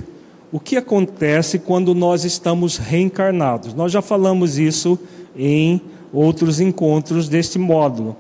[0.53, 3.73] o que acontece quando nós estamos reencarnados.
[3.73, 4.99] Nós já falamos isso
[5.37, 5.81] em
[6.13, 8.17] outros encontros deste módulo.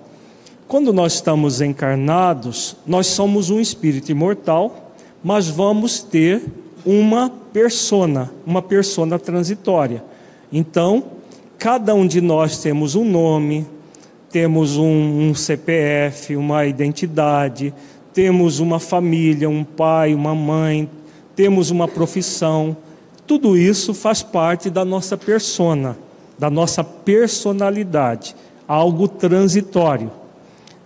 [0.69, 4.91] Quando nós estamos encarnados, nós somos um espírito imortal
[5.23, 6.43] mas vamos ter
[6.85, 10.03] uma persona, uma persona transitória.
[10.53, 11.05] Então,
[11.61, 13.67] cada um de nós temos um nome,
[14.31, 17.75] temos um, um CPF, uma identidade,
[18.15, 20.89] temos uma família, um pai, uma mãe,
[21.37, 22.75] temos uma profissão.
[23.27, 25.99] Tudo isso faz parte da nossa persona,
[26.39, 28.35] da nossa personalidade,
[28.67, 30.11] algo transitório.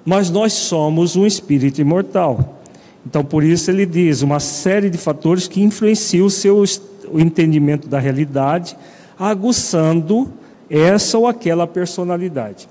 [0.04, 2.58] Mas nós somos um espírito imortal.
[3.06, 6.64] Então, por isso ele diz uma série de fatores que influenciam o seu
[7.12, 8.76] o entendimento da realidade,
[9.16, 10.28] aguçando
[10.74, 12.68] essa ou aquela personalidade.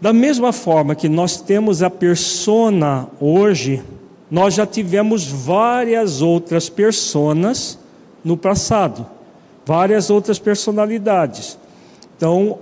[0.00, 3.82] Da mesma forma que nós temos a persona hoje,
[4.30, 7.78] nós já tivemos várias outras personas
[8.24, 9.06] no passado,
[9.66, 11.58] várias outras personalidades.
[12.16, 12.58] Então,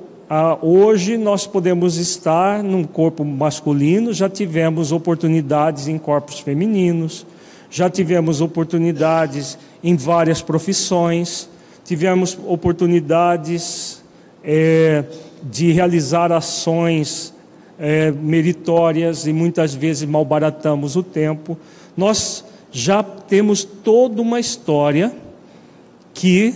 [0.61, 7.25] hoje nós podemos estar num corpo masculino, já tivemos oportunidades em corpos femininos,
[7.71, 11.49] já tivemos oportunidades em várias profissões,
[11.85, 14.00] tivemos oportunidades
[14.45, 15.05] é,
[15.43, 17.33] de realizar ações
[17.79, 21.59] é, meritórias e muitas vezes malbaratamos o tempo.
[21.97, 25.13] Nós já temos toda uma história
[26.13, 26.55] que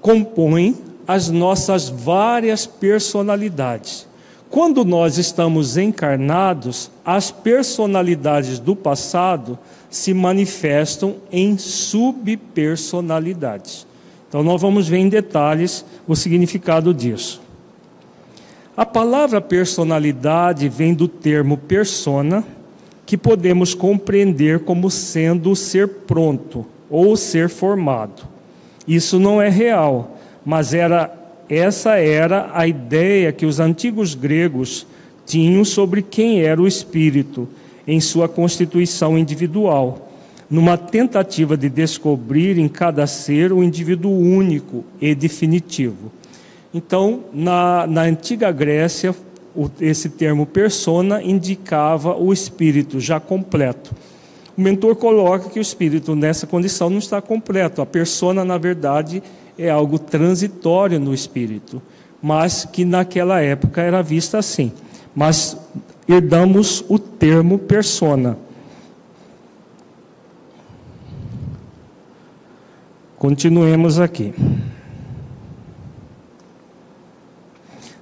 [0.00, 0.76] compõe
[1.06, 4.06] as nossas várias personalidades.
[4.50, 9.58] Quando nós estamos encarnados, as personalidades do passado
[9.90, 13.85] se manifestam em subpersonalidades.
[14.28, 17.40] Então, nós vamos ver em detalhes o significado disso.
[18.76, 22.44] A palavra personalidade vem do termo persona,
[23.06, 28.24] que podemos compreender como sendo o ser pronto ou ser formado.
[28.86, 30.16] Isso não é real
[30.46, 31.12] mas era
[31.48, 34.86] essa era a ideia que os antigos gregos
[35.26, 37.48] tinham sobre quem era o espírito
[37.84, 40.05] em sua constituição individual,
[40.48, 46.12] numa tentativa de descobrir em cada ser o indivíduo único e definitivo.
[46.72, 49.14] Então, na, na antiga Grécia,
[49.54, 53.94] o, esse termo persona indicava o espírito já completo.
[54.56, 57.82] O mentor coloca que o espírito nessa condição não está completo.
[57.82, 59.22] A persona, na verdade,
[59.58, 61.82] é algo transitório no espírito,
[62.22, 64.72] mas que naquela época era vista assim.
[65.14, 65.56] Mas
[66.08, 68.38] herdamos o termo persona.
[73.18, 74.34] Continuemos aqui.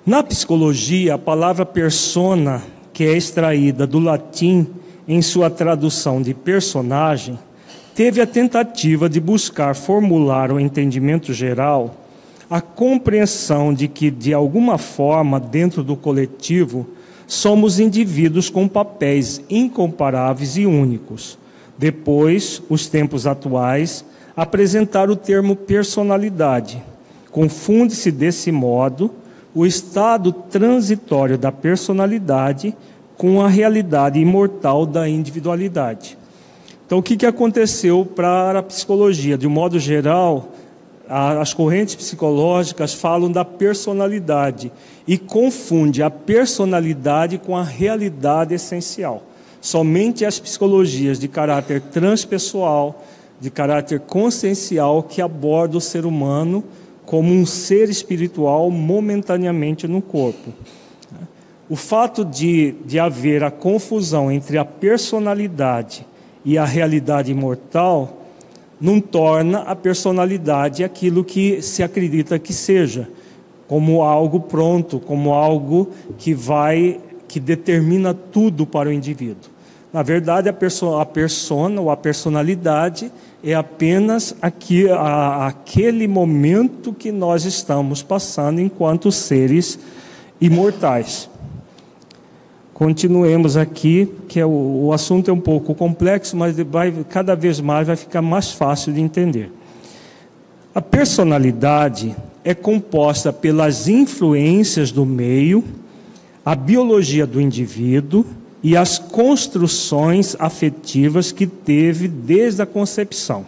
[0.05, 2.61] Na psicologia, a palavra persona,
[2.93, 4.67] que é extraída do latim
[5.07, 7.39] em sua tradução de personagem,
[7.95, 11.95] teve a tentativa de buscar formular o entendimento geral,
[12.51, 16.89] a compreensão de que, de alguma forma, dentro do coletivo,
[17.25, 21.39] somos indivíduos com papéis incomparáveis e únicos.
[21.79, 24.05] Depois, os tempos atuais
[24.37, 26.82] apresentaram o termo personalidade.
[27.30, 29.11] Confunde-se desse modo
[29.55, 32.74] o estado transitório da personalidade
[33.16, 36.18] com a realidade imortal da individualidade.
[36.87, 39.39] Então, o que, que aconteceu para a psicologia?
[39.39, 40.53] De um modo geral,
[41.09, 44.72] as correntes psicológicas falam da personalidade
[45.07, 49.22] e confunde a personalidade com a realidade essencial.
[49.61, 53.03] Somente as psicologias de caráter transpessoal,
[53.45, 56.65] de caráter consciencial, que abordam o ser humano
[57.05, 60.51] como um ser espiritual momentaneamente no corpo.
[61.69, 66.07] O fato de, de haver a confusão entre a personalidade
[66.43, 68.23] e a realidade imortal
[68.81, 73.11] não torna a personalidade aquilo que se acredita que seja,
[73.69, 79.53] como algo pronto, como algo que vai, que determina tudo para o indivíduo.
[79.95, 83.13] Na verdade, a, perso a persona ou a personalidade
[83.45, 89.79] é apenas aqui, a, aquele momento que nós estamos passando enquanto seres
[90.41, 91.31] imortais.
[92.73, 97.61] Continuemos aqui, que é o, o assunto é um pouco complexo, mas vai, cada vez
[97.61, 99.53] mais vai ficar mais fácil de entender.
[100.75, 105.63] A personalidade é composta pelas influências do meio,
[106.45, 108.27] a biologia do indivíduo
[108.65, 113.45] e as construções afetivas que teve desde a concepção.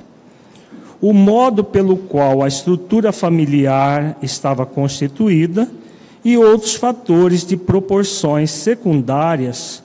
[1.00, 5.70] O modo pelo qual a estrutura familiar estava constituída
[6.22, 9.82] e outros fatores de proporções secundárias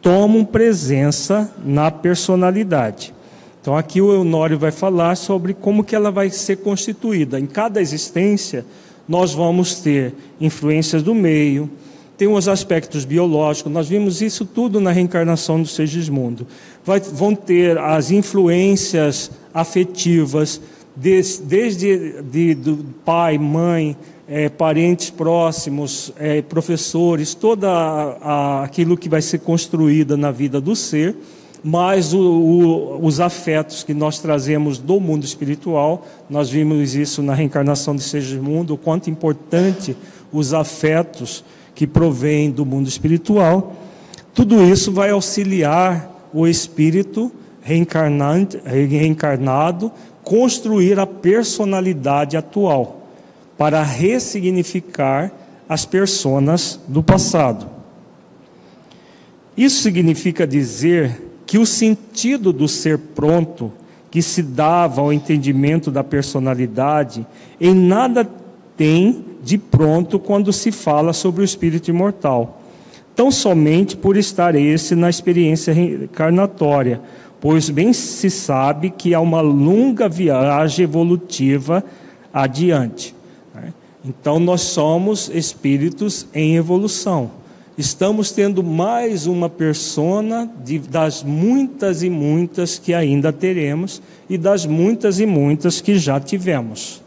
[0.00, 3.14] tomam presença na personalidade.
[3.60, 7.38] Então aqui o Eunório vai falar sobre como que ela vai ser constituída.
[7.38, 8.66] Em cada existência,
[9.08, 11.70] nós vamos ter influências do meio,
[12.16, 16.46] tem os aspectos biológicos, nós vimos isso tudo na reencarnação do Segismundo.
[16.84, 20.60] Vai, vão ter as influências afetivas,
[20.94, 23.96] desde, desde de, do pai, mãe,
[24.28, 30.76] é, parentes próximos, é, professores, toda a, aquilo que vai ser construída na vida do
[30.76, 31.16] ser,
[31.62, 36.06] mais o, o, os afetos que nós trazemos do mundo espiritual.
[36.28, 39.96] Nós vimos isso na reencarnação de Segismundo, o quanto importante
[40.32, 41.44] os afetos
[41.74, 43.74] que provêm do mundo espiritual.
[44.34, 49.92] Tudo isso vai auxiliar o espírito reencarnado
[50.24, 53.08] construir a personalidade atual
[53.56, 55.32] para ressignificar
[55.68, 57.66] as personas do passado.
[59.56, 63.72] Isso significa dizer que o sentido do ser pronto,
[64.10, 67.26] que se dava ao entendimento da personalidade,
[67.60, 68.28] em nada
[68.76, 72.62] tem de pronto quando se fala sobre o espírito imortal,
[73.14, 77.00] tão somente por estar esse na experiência reencarnatória,
[77.40, 81.84] pois bem se sabe que há uma longa viagem evolutiva
[82.32, 83.14] adiante.
[84.04, 87.30] Então nós somos espíritos em evolução.
[87.76, 94.66] Estamos tendo mais uma persona de, das muitas e muitas que ainda teremos e das
[94.66, 97.01] muitas e muitas que já tivemos.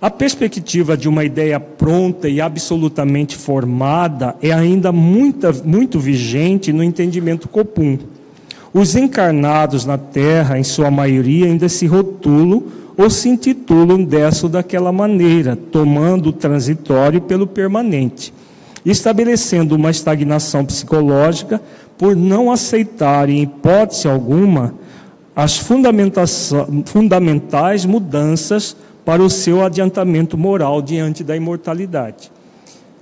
[0.00, 6.84] A perspectiva de uma ideia pronta e absolutamente formada é ainda muita, muito vigente no
[6.84, 7.98] entendimento comum.
[8.74, 14.52] Os encarnados na Terra, em sua maioria, ainda se rotulam ou se intitulam dessa ou
[14.52, 18.34] daquela maneira, tomando o transitório pelo permanente,
[18.84, 21.58] estabelecendo uma estagnação psicológica
[21.96, 24.74] por não aceitar, em hipótese alguma,
[25.34, 26.52] as fundamentais
[27.86, 28.76] mudanças
[29.06, 32.32] para o seu adiantamento moral diante da imortalidade.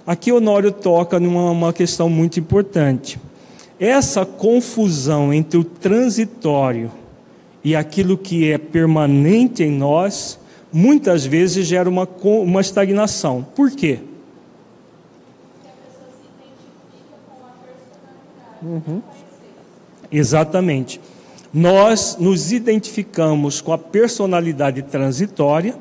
[0.07, 3.19] Aqui Honório toca numa questão muito importante.
[3.81, 6.93] Essa confusão entre o transitório
[7.65, 10.39] e aquilo que é permanente em nós,
[10.71, 13.43] muitas vezes gera uma, uma estagnação.
[13.57, 14.01] Por quê?
[18.63, 19.01] Uhum.
[20.13, 21.01] Exatamente.
[21.51, 25.75] Nós nos identificamos com a personalidade transitória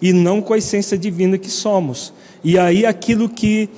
[0.00, 2.12] e não com a essência divina que somos.
[2.42, 3.68] E aí aquilo que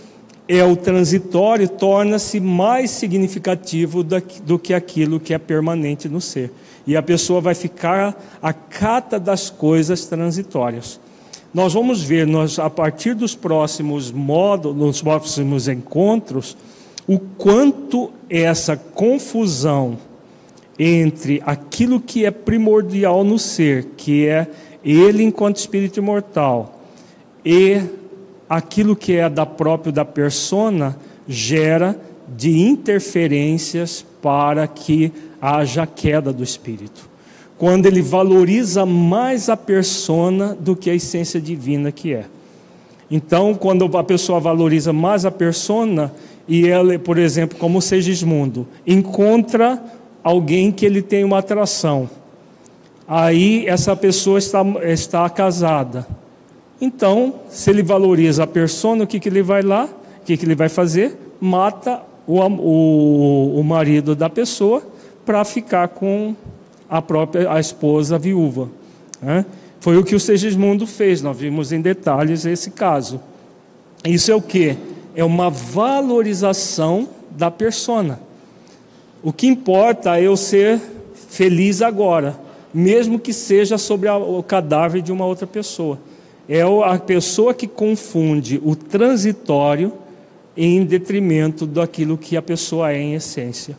[0.49, 6.51] é o transitório torna-se mais significativo do que aquilo que é permanente no ser
[6.87, 10.99] e a pessoa vai ficar a cata das coisas transitórias.
[11.53, 16.57] nós vamos ver nós, a partir dos próximos modos, nos próximos encontros,
[17.09, 19.99] o quanto essa confusão
[20.79, 24.49] entre aquilo que é primordial no ser, que é
[24.85, 26.81] ele enquanto espírito imortal,
[27.45, 27.81] e
[28.49, 30.97] aquilo que é da própria da persona,
[31.29, 31.99] gera
[32.37, 37.09] de interferências para que haja queda do espírito.
[37.57, 42.25] Quando ele valoriza mais a persona do que a essência divina que é.
[43.11, 46.13] Então, quando a pessoa valoriza mais a persona,
[46.49, 49.83] e ela, por exemplo, como Segismundo, encontra
[50.23, 52.09] alguém que ele tem uma atração.
[53.13, 56.07] Aí essa pessoa está, está casada.
[56.81, 59.87] Então, se ele valoriza a persona, o que, que ele vai lá?
[60.23, 61.19] O que, que ele vai fazer?
[61.41, 64.81] Mata o, o, o marido da pessoa
[65.27, 66.37] para ficar com
[66.89, 68.69] a própria a esposa viúva.
[69.21, 69.45] Né?
[69.81, 73.21] Foi o que o Segismundo fez, nós vimos em detalhes esse caso.
[74.05, 74.77] Isso é o que?
[75.17, 78.21] É uma valorização da persona.
[79.21, 80.81] O que importa é eu ser
[81.29, 82.39] feliz agora,
[82.73, 85.99] mesmo que seja sobre o cadáver de uma outra pessoa.
[86.49, 89.93] É a pessoa que confunde o transitório
[90.57, 93.77] em detrimento daquilo que a pessoa é em essência.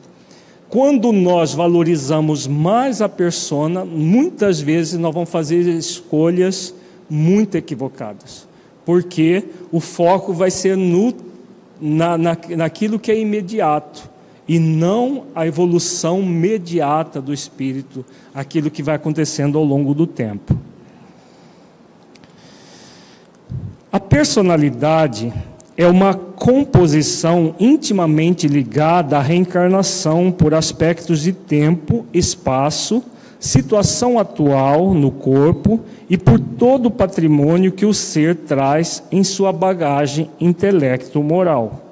[0.70, 6.74] Quando nós valorizamos mais a persona, muitas vezes nós vamos fazer escolhas
[7.10, 8.48] muito equivocadas,
[8.86, 11.14] porque o foco vai ser no,
[11.82, 14.10] na, na, naquilo que é imediato
[14.52, 18.04] e não a evolução imediata do espírito,
[18.36, 20.58] aquilo que vai acontecendo ao longo do tempo.
[23.90, 25.34] A personalidade
[25.78, 33.02] é uma composição intimamente ligada à reencarnação por aspectos de tempo, espaço,
[33.40, 35.80] situação atual no corpo
[36.10, 41.91] e por todo o patrimônio que o ser traz em sua bagagem intelecto-moral.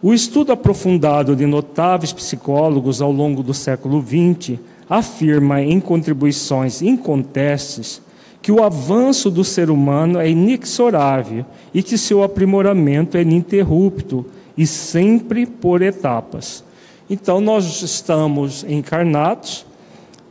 [0.00, 8.00] O estudo aprofundado de notáveis psicólogos ao longo do século XX afirma em contribuições incontestes
[8.40, 11.44] que o avanço do ser humano é inexorável
[11.74, 14.24] e que seu aprimoramento é ininterrupto
[14.56, 16.62] e sempre por etapas.
[17.10, 19.66] Então, nós estamos encarnados,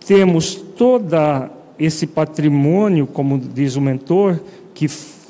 [0.05, 1.15] temos todo
[1.78, 4.39] esse patrimônio, como diz o mentor,
[4.74, 4.88] que,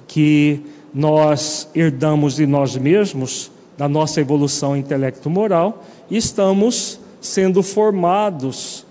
[0.08, 0.62] que
[0.94, 8.86] nós herdamos de nós mesmos, da nossa evolução intelecto-moral, estamos sendo formados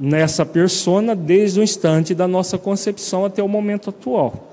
[0.00, 4.52] nessa persona desde o instante da nossa concepção até o momento atual.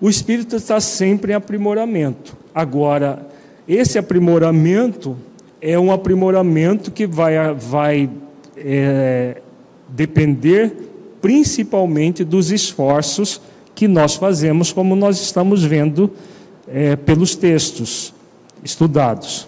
[0.00, 2.36] O espírito está sempre em aprimoramento.
[2.54, 3.26] Agora,
[3.68, 5.16] esse aprimoramento
[5.60, 8.10] é um aprimoramento que vai, vai
[8.56, 9.40] é,
[9.88, 10.90] depender
[11.20, 13.40] principalmente dos esforços
[13.74, 16.10] que nós fazemos, como nós estamos vendo
[16.68, 18.13] é, pelos textos
[18.64, 19.46] estudados.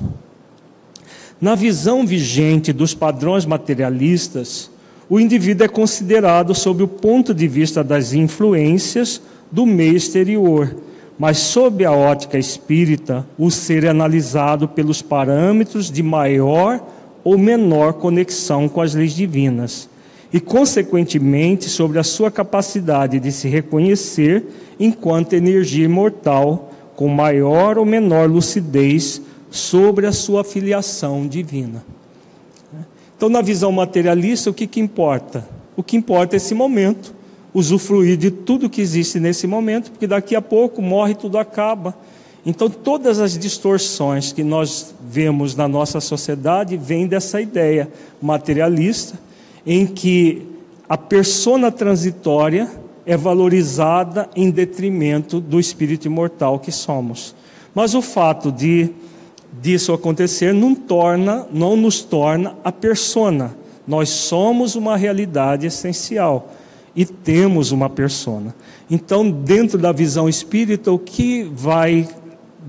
[1.41, 4.71] Na visão vigente dos padrões materialistas,
[5.09, 10.77] o indivíduo é considerado sob o ponto de vista das influências do meio exterior,
[11.19, 16.81] mas sob a ótica espírita, o ser é analisado pelos parâmetros de maior
[17.25, 19.89] ou menor conexão com as leis divinas
[20.33, 24.45] e, consequentemente, sobre a sua capacidade de se reconhecer
[24.79, 26.66] enquanto energia imortal,
[26.97, 29.21] com maior ou menor lucidez
[29.51, 31.85] sobre a sua filiação divina.
[33.17, 35.49] Então, na visão materialista, o que, que importa?
[35.77, 37.15] O que importa é esse momento,
[37.55, 41.97] usufruir de tudo que existe nesse momento, porque daqui a pouco morre tudo acaba.
[42.45, 47.91] Então, todas as distorções que nós vemos na nossa sociedade vêm dessa ideia
[48.21, 49.19] materialista,
[49.67, 50.47] em que
[50.89, 52.71] a persona transitória
[53.07, 57.35] é valorizada em detrimento do espírito imortal que somos.
[57.73, 58.91] Mas o fato de
[59.63, 63.57] disso acontecer não torna, não nos torna a persona.
[63.87, 66.53] Nós somos uma realidade essencial
[66.95, 68.55] e temos uma persona.
[68.91, 72.09] Então, dentro da visão espírita, o que vai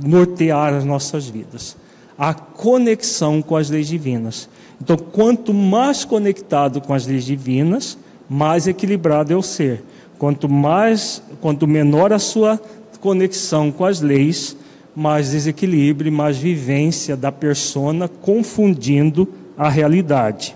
[0.03, 1.75] nortear as nossas vidas?
[2.17, 4.49] A conexão com as leis divinas.
[4.81, 7.97] Então, quanto mais conectado com as leis divinas,
[8.29, 9.83] mais equilibrado é o ser.
[10.17, 12.59] Quanto mais, quanto menor a sua
[12.99, 14.57] conexão com as leis,
[14.95, 20.55] mais desequilíbrio, mais vivência da persona confundindo a realidade.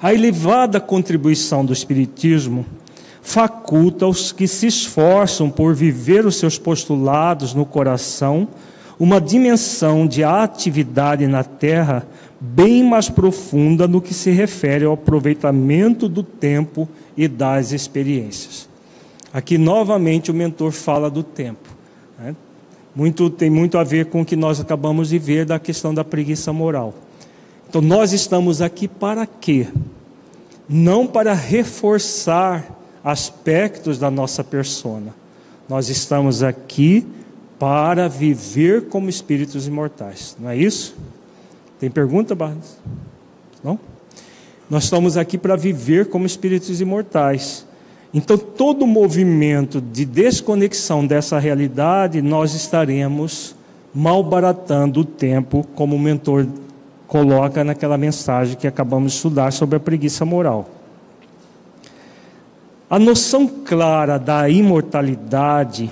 [0.00, 2.66] A elevada contribuição do Espiritismo
[3.22, 8.48] faculta os que se esforçam por viver os seus postulados no coração
[8.98, 12.06] uma dimensão de atividade na terra
[12.44, 18.68] bem mais profunda no que se refere ao aproveitamento do tempo e das experiências.
[19.32, 21.68] Aqui novamente o mentor fala do tempo.
[22.18, 22.34] Né?
[22.96, 26.02] Muito, tem muito a ver com o que nós acabamos de ver da questão da
[26.02, 26.92] preguiça moral.
[27.68, 29.68] Então nós estamos aqui para quê?
[30.68, 35.14] Não para reforçar aspectos da nossa persona.
[35.68, 37.06] Nós estamos aqui
[37.56, 40.36] para viver como espíritos imortais.
[40.40, 40.96] Não é isso?
[41.82, 42.78] Tem pergunta, Barros?
[43.64, 43.76] Não?
[44.70, 47.66] Nós estamos aqui para viver como espíritos imortais.
[48.14, 53.56] Então, todo movimento de desconexão dessa realidade, nós estaremos
[53.92, 56.46] malbaratando o tempo, como o mentor
[57.08, 60.70] coloca naquela mensagem que acabamos de estudar sobre a preguiça moral.
[62.88, 65.90] A noção clara da imortalidade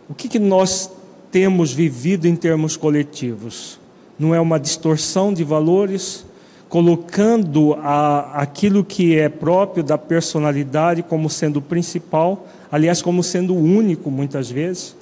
[0.08, 0.90] O que, que nós
[1.32, 3.80] temos vivido em termos coletivos?
[4.18, 6.24] Não é uma distorção de valores,
[6.68, 14.10] colocando a, aquilo que é próprio da personalidade como sendo principal, aliás, como sendo único,
[14.10, 14.96] muitas vezes.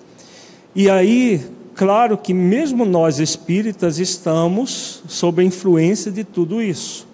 [0.74, 1.40] E aí,
[1.74, 7.06] claro que mesmo nós espíritas estamos sob a influência de tudo isso.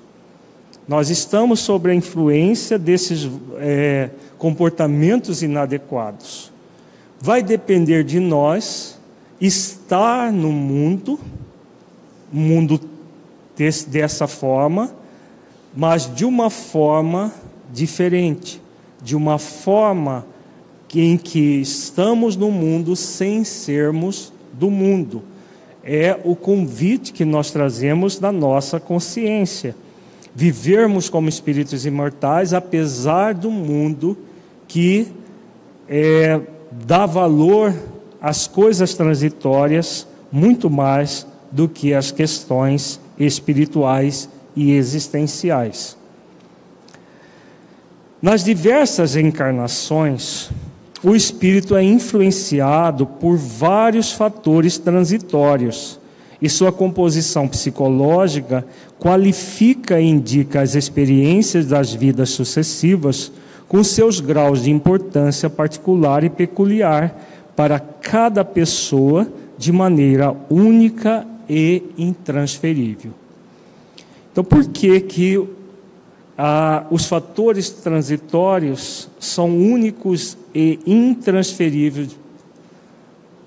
[0.88, 6.51] Nós estamos sob a influência desses é, comportamentos inadequados.
[7.20, 8.98] Vai depender de nós
[9.40, 11.20] estar no mundo,
[12.33, 12.81] mundo
[13.57, 14.95] desse, dessa forma,
[15.74, 17.33] mas de uma forma
[17.72, 18.61] diferente,
[19.03, 20.26] de uma forma
[20.95, 25.22] em que estamos no mundo sem sermos do mundo.
[25.85, 29.74] É o convite que nós trazemos da nossa consciência.
[30.35, 34.18] Vivermos como espíritos imortais, apesar do mundo
[34.66, 35.09] que
[35.89, 37.74] é, dá valor
[38.20, 45.96] às coisas transitórias muito mais do que às questões espirituais e existenciais.
[48.20, 50.51] Nas diversas encarnações,
[51.03, 55.98] o espírito é influenciado por vários fatores transitórios
[56.42, 58.64] e sua composição psicológica
[58.98, 63.32] qualifica e indica as experiências das vidas sucessivas
[63.68, 67.14] com seus graus de importância particular e peculiar
[67.55, 69.26] para cada pessoa
[69.57, 73.12] de maneira única e intransferível.
[74.30, 75.44] Então, por que que
[76.38, 82.16] ah, os fatores transitórios são únicos e intransferíveis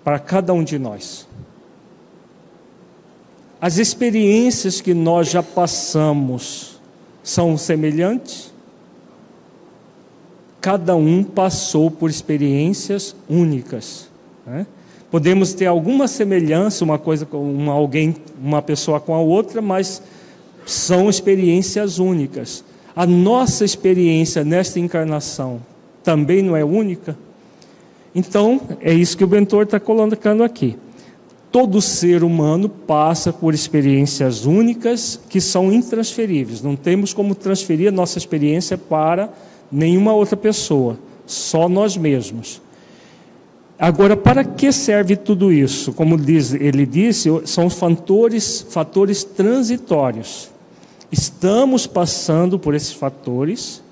[0.03, 1.25] para cada um de nós?
[3.61, 6.77] As experiências que nós já passamos
[7.23, 8.51] são semelhantes?
[10.59, 14.09] Cada um passou por experiências únicas.
[14.45, 14.67] Né?
[15.14, 20.01] Podemos ter alguma semelhança, uma coisa com uma, alguém, uma pessoa com a outra, mas
[20.66, 22.64] são experiências únicas.
[22.95, 25.61] A nossa experiência nesta encarnação
[26.03, 27.16] também não é única?
[28.16, 30.78] Então, é isso que o Bentor está colocando aqui.
[31.51, 36.64] Todo ser humano passa por experiências únicas que são intransferíveis.
[36.64, 39.32] Não temos como transferir a nossa experiência para
[39.72, 40.97] nenhuma outra pessoa,
[41.28, 42.64] só nós mesmos.
[43.78, 45.93] Agora, para que serve tudo isso?
[45.93, 50.49] Como diz, ele disse, são fatores, fatores transitórios.
[51.11, 53.84] Estamos passando por esses fatores.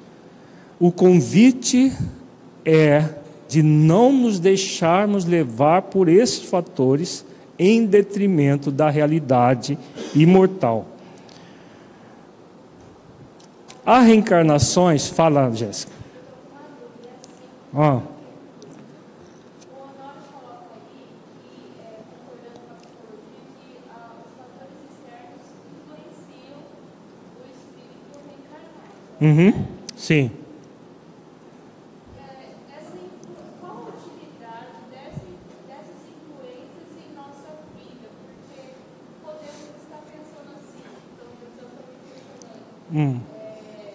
[0.80, 1.92] O convite
[2.64, 3.06] é
[3.48, 7.26] de não nos deixarmos levar por esses fatores
[7.60, 9.78] em detrimento da realidade
[10.16, 10.86] imortal.
[13.86, 15.92] Há reencarnações, fala Jéssica.
[17.76, 18.02] Ah.
[29.22, 29.54] Uhum.
[29.96, 30.32] Sim.
[42.94, 43.22] Hum.
[43.48, 43.94] É, é,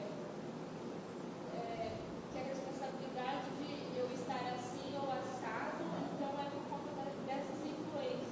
[2.33, 3.51] que a responsabilidade
[3.93, 6.93] de eu estar assim ou assado, então é por conta
[7.27, 8.31] dessas influências.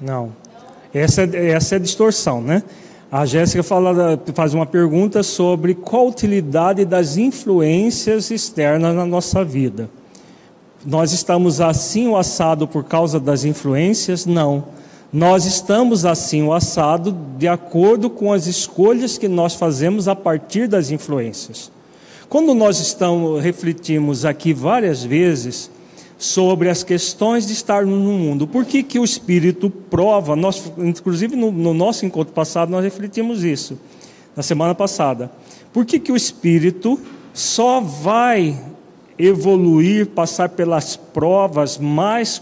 [0.00, 0.36] Não.
[0.92, 2.62] Essa, é, essa é a distorção, né?
[3.12, 9.44] A Jéssica fala, faz uma pergunta sobre qual a utilidade das influências externas na nossa
[9.44, 9.90] vida.
[10.82, 14.24] Nós estamos assim o assado por causa das influências?
[14.24, 14.64] Não.
[15.12, 20.66] Nós estamos assim o assado de acordo com as escolhas que nós fazemos a partir
[20.66, 21.70] das influências.
[22.30, 25.70] Quando nós estamos refletimos aqui várias vezes
[26.22, 30.36] sobre as questões de estar no mundo, por que, que o Espírito prova?
[30.36, 33.76] Nós, inclusive no, no nosso encontro passado nós refletimos isso
[34.36, 35.32] na semana passada.
[35.72, 36.96] Por que, que o Espírito
[37.34, 38.56] só vai
[39.18, 42.40] evoluir, passar pelas provas mais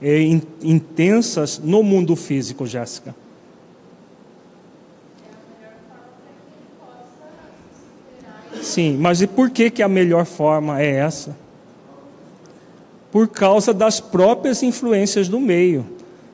[0.00, 3.16] eh, in- intensas no mundo físico, Jéssica?
[8.62, 11.47] Sim, mas e por que, que a melhor forma é essa?
[13.18, 15.84] Por causa das próprias influências do meio.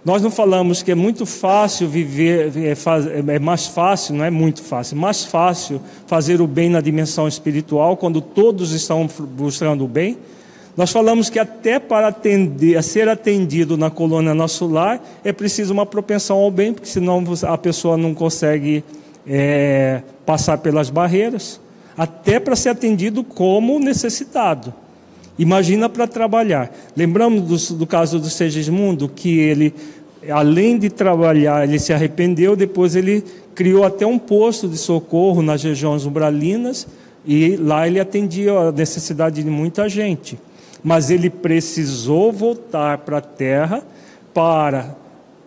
[0.05, 2.74] Nós não falamos que é muito fácil viver, é,
[3.37, 7.97] é mais fácil, não é muito fácil, mais fácil fazer o bem na dimensão espiritual
[7.97, 10.18] quando todos estão buscando o bem.
[10.76, 15.87] Nós falamos que até para atender, ser atendido na colônia nosso lar é preciso uma
[15.87, 18.85] propensão ao bem, porque senão a pessoa não consegue
[19.26, 21.59] é, passar pelas barreiras,
[21.97, 24.84] até para ser atendido como necessitado.
[25.39, 26.72] Imagina para trabalhar.
[26.97, 29.74] Lembramos do, do caso do Segismundo, que ele,
[30.30, 33.24] além de trabalhar, ele se arrependeu, depois ele
[33.55, 36.87] criou até um posto de socorro nas regiões umbralinas,
[37.26, 40.39] e lá ele atendia a necessidade de muita gente.
[40.82, 43.82] Mas ele precisou voltar para a terra
[44.32, 44.95] para,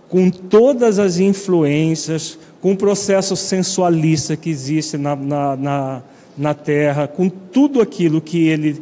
[0.09, 6.01] com todas as influências, com o processo sensualista que existe na, na, na,
[6.38, 8.81] na terra, com tudo aquilo que ele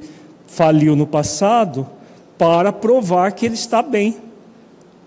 [0.55, 1.85] faliu no passado,
[2.37, 4.15] para provar que ele está bem.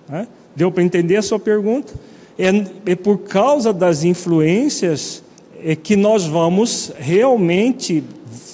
[0.06, 0.28] né?
[0.54, 1.94] Deu para entender a sua pergunta?
[2.38, 5.22] É, é por causa das influências
[5.64, 8.04] é que nós vamos realmente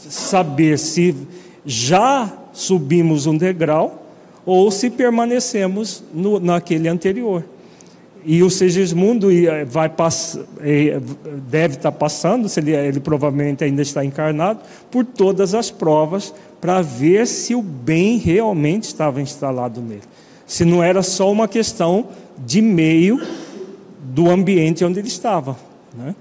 [0.09, 1.14] saber se
[1.66, 4.07] já subimos um degrau
[4.47, 7.45] ou se permanecemos no, naquele anterior.
[8.24, 9.28] E o Segismundo
[9.66, 10.99] vai pass- eh,
[11.47, 16.32] deve estar passando, se ele, ele provavelmente ainda está encarnado, por todas as provas
[16.65, 20.01] para ver se o bem realmente estava instalado nele.
[20.47, 22.07] Se não era só uma questão
[22.39, 23.21] de meio
[24.03, 25.59] do ambiente onde ele estava.
[25.93, 26.15] né?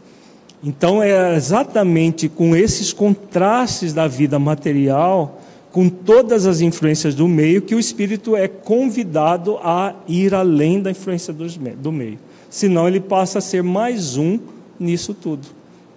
[0.62, 5.39] Então é exatamente com esses contrastes da vida material,
[5.72, 10.91] com todas as influências do meio, que o espírito é convidado a ir além da
[10.91, 12.20] influência do meio.
[12.50, 14.38] Senão ele passa a ser mais um
[14.78, 15.48] nisso tudo.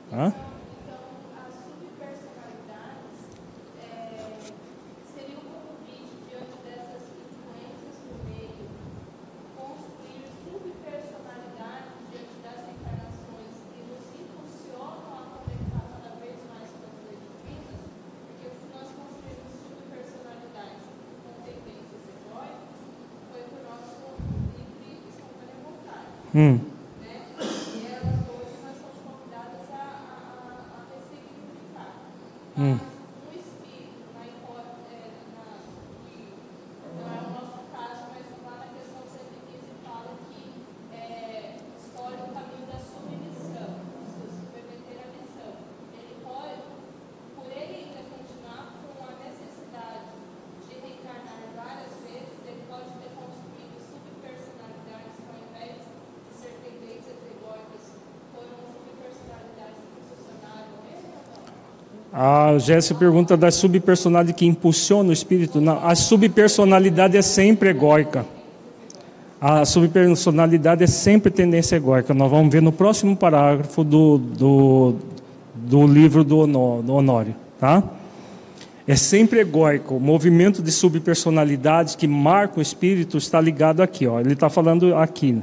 [0.09, 0.29] tá?
[0.29, 0.95] Então,
[1.37, 3.27] as subpersonalidades
[3.83, 4.17] é,
[5.15, 8.65] seria um convite diante dessas influências do meio,
[9.57, 16.97] construir subpersonalidades diante das encarnações que nos impulsionam a conectar cada vez mais com as
[17.05, 17.81] leis divinas,
[18.25, 20.85] porque se nós construímos subpersonalidades
[21.21, 22.73] com tendências egóicas,
[23.29, 24.17] foi por nosso
[24.57, 25.85] livre e espontânea vontade Hum.
[25.85, 25.85] né?
[25.85, 26.25] E elas hoje nós somos convidadas a, a, a
[30.93, 31.97] ressignificar.
[32.59, 32.77] Hum.
[32.77, 32.93] Mas
[33.25, 35.65] o espírito, na hipótese, é, na,
[36.05, 36.37] que
[36.93, 40.45] não é o nosso caso, mas lá na questão 115 fala que
[40.93, 45.57] é, escolhe o caminho da submissão, se submeter à missão.
[45.97, 46.61] Ele pode,
[47.33, 50.13] por ele ainda continuar com a necessidade
[50.69, 55.97] de reencarnar várias vezes, ele pode ter construído subpersonalidades que ao invés de
[56.37, 57.97] ser tendências egóicas,
[58.33, 61.47] foram subpersonalidades que funcionaram ele ou não?
[62.19, 65.61] A Jéssica pergunta da subpersonalidade que impulsiona o espírito.
[65.61, 68.25] Não, a subpersonalidade é sempre egóica.
[69.39, 72.15] A subpersonalidade é sempre tendência egóica.
[72.15, 74.95] Nós vamos ver no próximo parágrafo do, do,
[75.55, 77.35] do livro do, do Honório.
[77.61, 77.83] Tá?
[78.89, 79.97] É sempre egóico.
[79.97, 84.07] O movimento de subpersonalidades que marca o espírito está ligado aqui.
[84.07, 84.21] Ó.
[84.21, 85.39] Ele está falando aqui.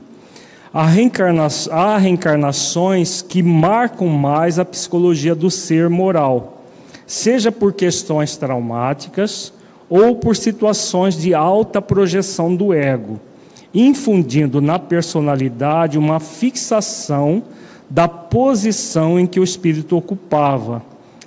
[0.73, 1.47] Há, reencarna...
[1.69, 6.52] Há reencarnações que marcam mais a psicologia do ser moral,
[7.05, 9.53] seja por questões traumáticas
[9.89, 13.19] ou por situações de alta projeção do ego,
[13.73, 17.43] infundindo na personalidade uma fixação
[17.89, 20.81] da posição em que o espírito ocupava,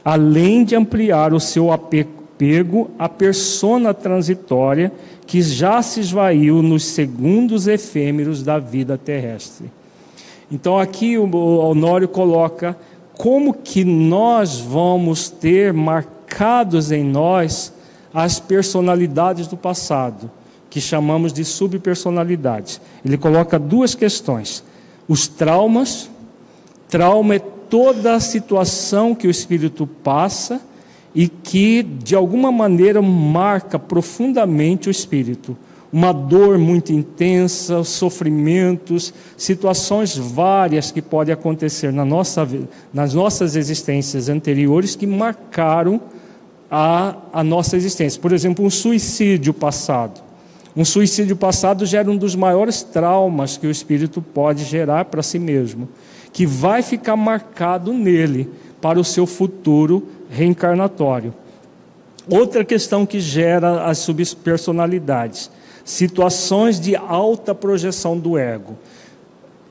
[0.05, 4.93] além de ampliar o seu apego à persona transitória
[5.27, 9.71] que já se esvaiu nos segundos efêmeros da vida terrestre.
[10.51, 12.77] Então aqui o Honório coloca
[13.17, 17.73] como que nós vamos ter marcados em nós
[18.13, 20.31] as personalidades do passado,
[20.71, 22.81] que chamamos de subpersonalidades.
[23.05, 24.63] Ele coloca duas questões:
[25.09, 26.11] os traumas,
[26.89, 30.61] trauma é toda a situação que o espírito passa
[31.15, 35.57] e que de alguma maneira marca profundamente o espírito.
[35.97, 42.47] Uma dor muito intensa, sofrimentos, situações várias que podem acontecer na nossa,
[42.93, 45.99] nas nossas existências anteriores que marcaram
[46.71, 48.21] a, a nossa existência.
[48.21, 50.21] Por exemplo, um suicídio passado.
[50.77, 55.39] Um suicídio passado gera um dos maiores traumas que o espírito pode gerar para si
[55.39, 55.89] mesmo,
[56.31, 58.51] que vai ficar marcado nele
[58.83, 61.33] para o seu futuro reencarnatório.
[62.29, 65.51] Outra questão que gera as subpersonalidades,
[65.87, 68.77] situações de alta projeção do ego.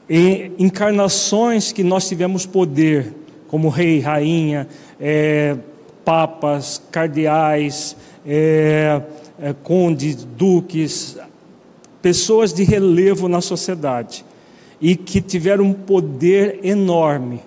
[0.10, 3.14] E encarnações que nós tivemos poder,
[3.50, 4.66] como rei, rainha,
[5.00, 5.58] é,
[6.06, 9.02] papas, cardeais, é,
[9.42, 11.18] é, condes, duques,
[12.02, 14.24] pessoas de relevo na sociedade
[14.80, 17.42] e que tiveram um poder enorme.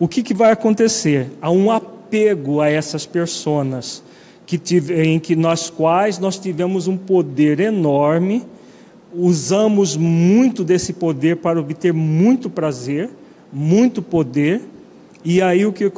[0.00, 1.30] O que, que vai acontecer?
[1.40, 4.02] Há um apego a essas pessoas
[4.46, 8.42] que tive, em que nós quais nós tivemos um poder enorme,
[9.12, 13.10] usamos muito desse poder para obter muito prazer,
[13.52, 14.60] muito poder
[15.24, 15.90] e aí o que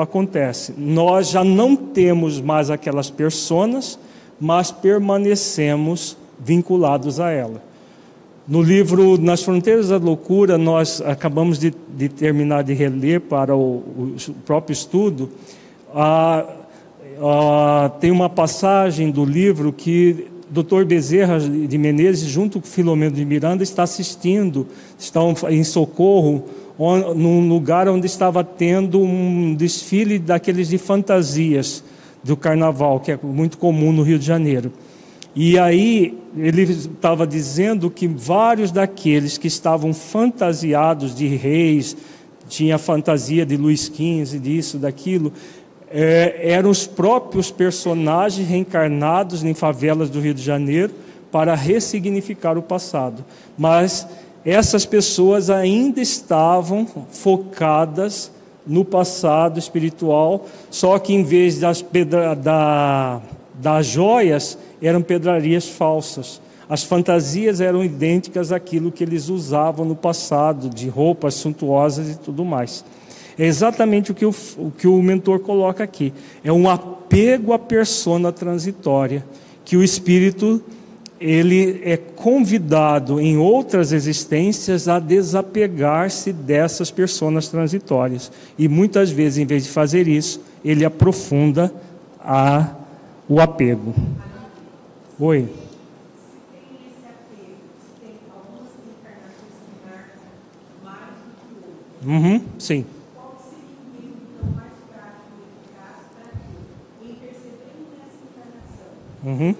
[0.00, 0.72] acontece?
[0.78, 3.98] Nós já não temos mais aquelas personas,
[4.40, 7.60] mas permanecemos vinculados a ela.
[8.46, 13.82] No livro Nas Fronteiras da Loucura, nós acabamos de, de terminar de reler para o,
[14.06, 14.16] o
[14.46, 15.30] próprio estudo.
[15.92, 16.46] Ah,
[17.20, 20.84] ah, tem uma passagem do livro que Dr.
[20.84, 24.66] Bezerra de Menezes, junto com Filomeno de Miranda, está assistindo,
[24.98, 26.44] estão em socorro
[27.14, 31.82] num lugar onde estava tendo um desfile daqueles de fantasias
[32.22, 34.72] do carnaval, que é muito comum no Rio de Janeiro.
[35.34, 41.96] E aí ele estava dizendo que vários daqueles que estavam fantasiados de reis,
[42.48, 45.32] tinha fantasia de Luís XV, disso, daquilo,
[45.90, 50.92] é, eram os próprios personagens reencarnados em favelas do Rio de Janeiro
[51.30, 53.24] para ressignificar o passado.
[53.56, 54.06] Mas
[54.44, 58.30] essas pessoas ainda estavam focadas
[58.66, 63.20] no passado espiritual, só que em vez das, pedra, da,
[63.54, 66.40] das joias, eram pedrarias falsas.
[66.68, 72.44] As fantasias eram idênticas àquilo que eles usavam no passado, de roupas suntuosas e tudo
[72.44, 72.84] mais.
[73.38, 76.12] É exatamente o que o, o que o mentor coloca aqui.
[76.42, 79.24] É um apego à persona transitória,
[79.64, 80.62] que o espírito
[81.20, 88.30] ele é convidado em outras existências a desapegar-se dessas pessoas transitórias.
[88.58, 91.72] E muitas vezes, em vez de fazer isso, ele aprofunda
[92.20, 92.74] a,
[93.28, 93.94] o apego.
[95.18, 95.48] Oi.
[102.04, 102.84] Uhum, sim.
[109.24, 109.54] Uhum.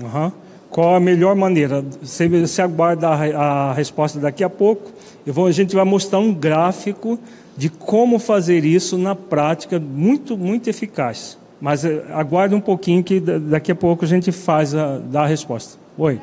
[0.00, 0.32] Uhum.
[0.70, 1.84] Qual a melhor maneira?
[2.02, 4.92] Você, você aguarda a, a, resposta daqui a pouco.
[5.26, 7.18] Vou, a gente vai mostrar um gráfico
[7.56, 11.36] de como fazer isso na prática, muito, muito eficaz.
[11.60, 15.26] Mas eh, aguarde um pouquinho que daqui a pouco a gente faz a, dá a
[15.26, 15.78] resposta.
[15.96, 16.20] Oi.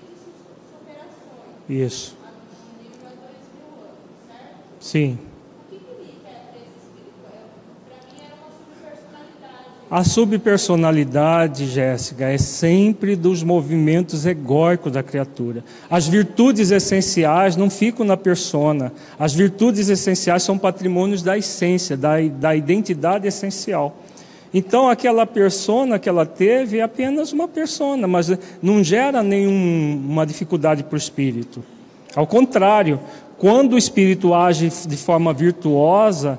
[0.02, 0.16] de
[0.70, 1.68] superações.
[1.68, 2.16] Isso.
[4.80, 5.14] Sim.
[5.14, 7.14] O que que ele quer para esse espírito?
[7.86, 9.79] Para mim era uma subpersonalidade.
[9.90, 15.64] A subpersonalidade, Jéssica, é sempre dos movimentos egóicos da criatura.
[15.90, 18.92] As virtudes essenciais não ficam na persona.
[19.18, 23.96] As virtudes essenciais são patrimônios da essência, da, da identidade essencial.
[24.54, 28.30] Então, aquela persona que ela teve é apenas uma persona, mas
[28.62, 31.64] não gera nenhuma dificuldade para o espírito.
[32.14, 33.00] Ao contrário,
[33.38, 36.38] quando o espírito age de forma virtuosa,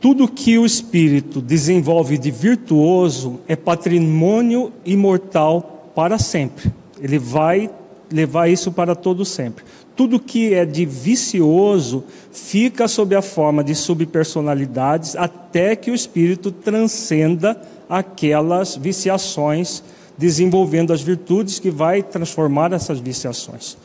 [0.00, 6.72] Tudo que o espírito desenvolve de virtuoso é patrimônio imortal para sempre.
[6.98, 7.68] Ele vai
[8.10, 9.62] levar isso para todo sempre.
[9.94, 12.02] Tudo que é de vicioso
[12.32, 19.82] fica sob a forma de subpersonalidades até que o espírito transcenda aquelas viciações,
[20.16, 23.76] desenvolvendo as virtudes que vai transformar essas viciações.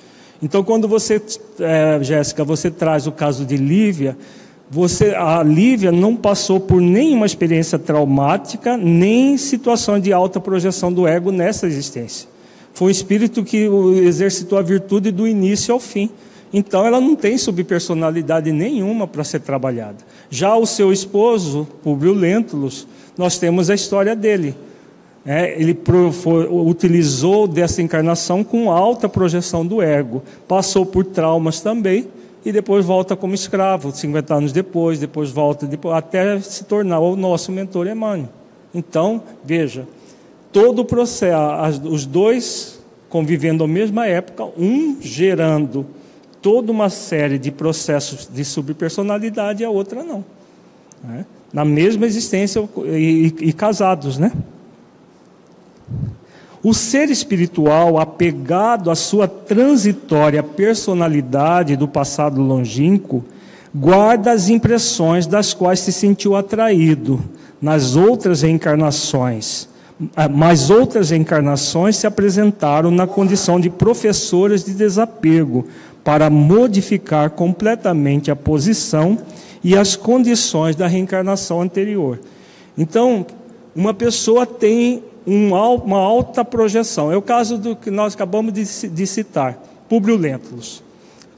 [0.41, 1.21] Então, quando você,
[1.59, 4.17] é, Jéssica, você traz o caso de Lívia,
[4.69, 11.07] você, a Lívia não passou por nenhuma experiência traumática, nem situação de alta projeção do
[11.07, 12.27] ego nessa existência.
[12.73, 13.69] Foi um espírito que
[14.03, 16.09] exercitou a virtude do início ao fim.
[16.51, 19.97] Então ela não tem subpersonalidade nenhuma para ser trabalhada.
[20.29, 22.87] Já o seu esposo, Publio Lentulus,
[23.17, 24.55] nós temos a história dele.
[25.25, 30.23] É, ele pro, foi, utilizou dessa encarnação com alta projeção do ego.
[30.47, 32.07] Passou por traumas também
[32.45, 37.15] e depois volta como escravo, 50 anos depois, depois volta depois, até se tornar o
[37.15, 38.29] nosso mentor Emmanuel.
[38.73, 39.87] Então, veja,
[40.53, 45.85] todo o processo, os dois convivendo à mesma época, um gerando
[46.41, 50.23] toda uma série de processos de subpersonalidade e a outra não.
[51.03, 51.25] Né?
[51.51, 54.31] Na mesma existência e, e, e casados, né?
[56.65, 63.23] O ser espiritual, apegado à sua transitória personalidade do passado longínquo,
[63.71, 67.23] guarda as impressões das quais se sentiu atraído
[67.61, 69.69] nas outras reencarnações.
[70.15, 75.67] Ah, mas outras reencarnações se apresentaram na condição de professoras de desapego,
[76.03, 79.19] para modificar completamente a posição
[79.63, 82.19] e as condições da reencarnação anterior.
[82.75, 83.23] Então,
[83.75, 87.11] uma pessoa tem uma alta projeção.
[87.11, 89.57] É o caso do que nós acabamos de citar,
[89.89, 90.83] Publio Lentulus,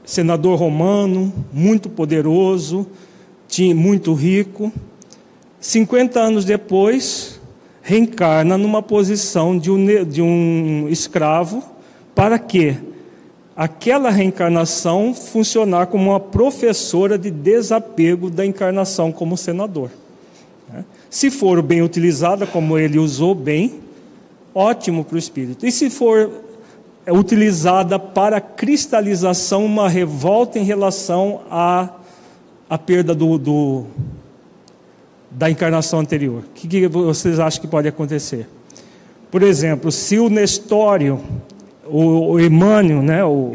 [0.04, 2.86] senador romano, muito poderoso,
[3.74, 4.72] muito rico.
[5.60, 7.40] 50 anos depois,
[7.82, 11.62] reencarna numa posição de um, de um escravo,
[12.14, 12.76] para quê?
[13.56, 19.90] Aquela reencarnação funcionar como uma professora de desapego da encarnação como senador.
[21.10, 23.80] Se for bem utilizada, como ele usou bem,
[24.54, 25.66] ótimo para o espírito.
[25.66, 26.30] E se for
[27.10, 31.88] utilizada para cristalização, uma revolta em relação à,
[32.68, 33.84] à perda do, do
[35.30, 36.42] da encarnação anterior.
[36.42, 38.48] O que, que vocês acham que pode acontecer?
[39.30, 41.20] Por exemplo, se o Nestório,
[41.86, 42.38] o, o
[43.02, 43.54] né, o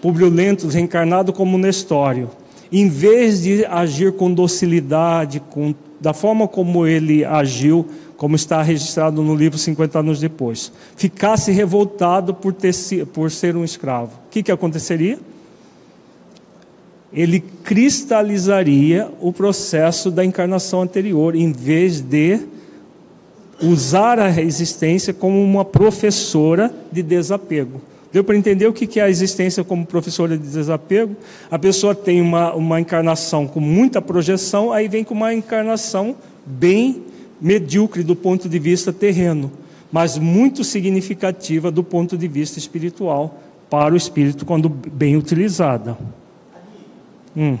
[0.00, 0.30] Publio
[0.68, 2.30] reencarnado como Nestório,
[2.70, 5.74] em vez de agir com docilidade, com
[6.04, 7.86] da forma como ele agiu,
[8.18, 12.74] como está registrado no livro 50 anos depois, ficasse revoltado por, ter,
[13.06, 15.18] por ser um escravo, o que, que aconteceria?
[17.10, 22.38] Ele cristalizaria o processo da encarnação anterior, em vez de
[23.62, 27.80] usar a existência como uma professora de desapego.
[28.14, 31.16] Deu para entender o que é a existência como professora de desapego?
[31.50, 36.14] A pessoa tem uma, uma encarnação com muita projeção, aí vem com uma encarnação
[36.46, 37.02] bem
[37.40, 39.50] medíocre do ponto de vista terreno,
[39.90, 43.36] mas muito significativa do ponto de vista espiritual
[43.68, 45.98] para o espírito quando bem utilizada.
[47.36, 47.58] Hum.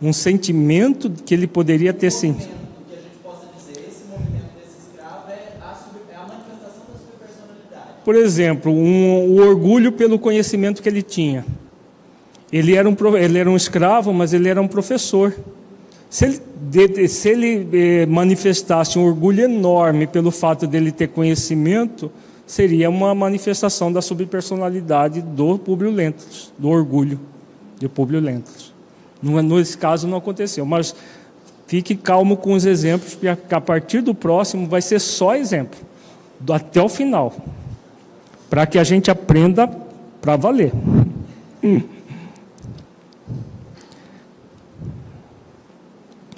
[0.00, 2.58] Um sentimento que ele poderia ter sentido.
[8.04, 11.44] Por exemplo, um, o orgulho pelo conhecimento que ele tinha.
[12.50, 15.36] Ele era, um, ele era um escravo, mas ele era um professor.
[16.08, 22.10] Se ele, de, se ele eh, manifestasse um orgulho enorme pelo fato dele ter conhecimento,
[22.46, 27.20] seria uma manifestação da subpersonalidade do Publio Lentus, do orgulho
[27.78, 28.67] de Publio Lentus.
[29.22, 30.94] Nesse caso não aconteceu, mas
[31.66, 35.78] fique calmo com os exemplos, porque a partir do próximo vai ser só exemplo,
[36.50, 37.34] até o final,
[38.48, 39.68] para que a gente aprenda
[40.20, 40.72] para valer.
[41.62, 41.82] Hum.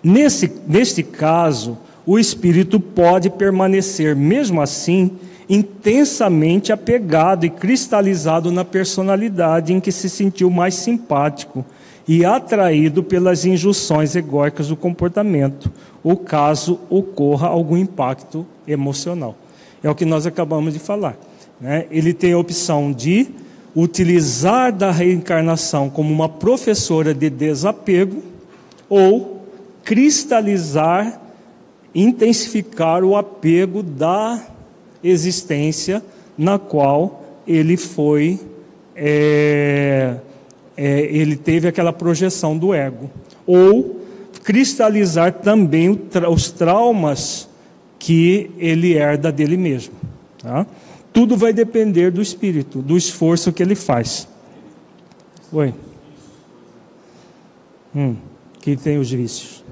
[0.03, 1.77] Nesse, neste caso,
[2.07, 10.09] o espírito pode permanecer, mesmo assim, intensamente apegado e cristalizado na personalidade em que se
[10.09, 11.65] sentiu mais simpático
[12.07, 15.71] e atraído pelas injunções egóicas do comportamento,
[16.03, 19.37] ou caso ocorra algum impacto emocional.
[19.83, 21.17] É o que nós acabamos de falar.
[21.61, 21.87] Né?
[21.91, 23.29] Ele tem a opção de
[23.75, 28.23] utilizar da reencarnação como uma professora de desapego
[28.89, 29.43] ou
[29.85, 31.21] cristalizar,
[31.95, 34.43] intensificar o apego da
[35.03, 36.03] existência
[36.37, 38.39] na qual ele foi,
[38.95, 40.17] é,
[40.83, 43.11] é, ele teve aquela projeção do ego,
[43.47, 44.01] ou
[44.43, 45.91] cristalizar também
[46.31, 47.47] os traumas
[47.99, 49.93] que ele herda dele mesmo.
[50.39, 50.67] Tá?
[51.13, 54.27] Tudo vai depender do espírito, do esforço que ele faz.
[55.53, 55.75] Oi.
[57.95, 58.17] Hum,
[58.63, 59.63] que tem os vícios.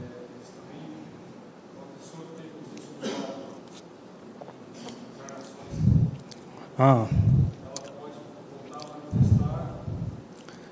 [6.79, 7.07] Ah.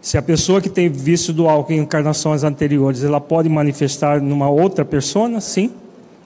[0.06, 4.48] Se a pessoa que tem vício do álcool em encarnações anteriores, ela pode manifestar numa
[4.48, 5.72] outra pessoa, sim.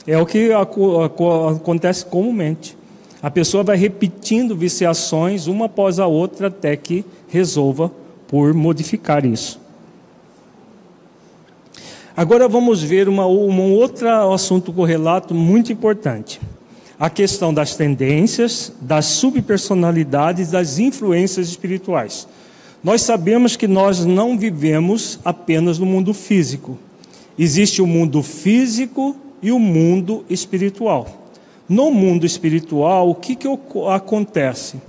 [0.06, 2.76] É o que acontece comumente.
[3.22, 7.90] A pessoa vai repetindo viciações uma após a outra até que resolva
[8.28, 9.58] por modificar isso.
[12.14, 16.38] Agora vamos ver uma, uma outra assunto correlato muito importante
[16.98, 22.28] a questão das tendências, das subpersonalidades, das influências espirituais.
[22.82, 26.78] Nós sabemos que nós não vivemos apenas no mundo físico.
[27.38, 31.06] Existe o mundo físico e o mundo espiritual.
[31.68, 33.46] No mundo espiritual, o que, que
[33.88, 34.80] acontece?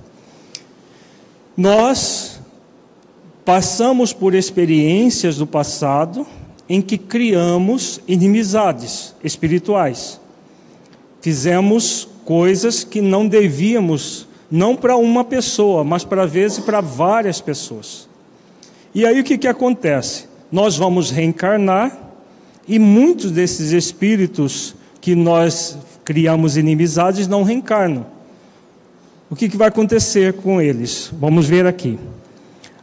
[1.56, 2.40] Nós
[3.44, 6.26] passamos por experiências do passado
[6.68, 10.22] em que criamos inimizades espirituais
[11.22, 18.10] fizemos coisas que não devíamos, não para uma pessoa, mas para vezes para várias pessoas.
[18.94, 20.26] E aí o que, que acontece?
[20.52, 21.98] Nós vamos reencarnar
[22.68, 28.06] e muitos desses espíritos que nós criamos inimizades não reencarnam.
[29.30, 31.10] O que, que vai acontecer com eles?
[31.18, 31.98] Vamos ver aqui.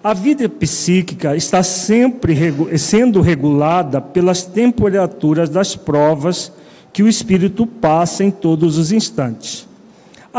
[0.03, 2.35] A vida psíquica está sempre
[2.79, 6.51] sendo regulada pelas temperaturas das provas
[6.93, 9.68] que o espírito passa em todos os instantes.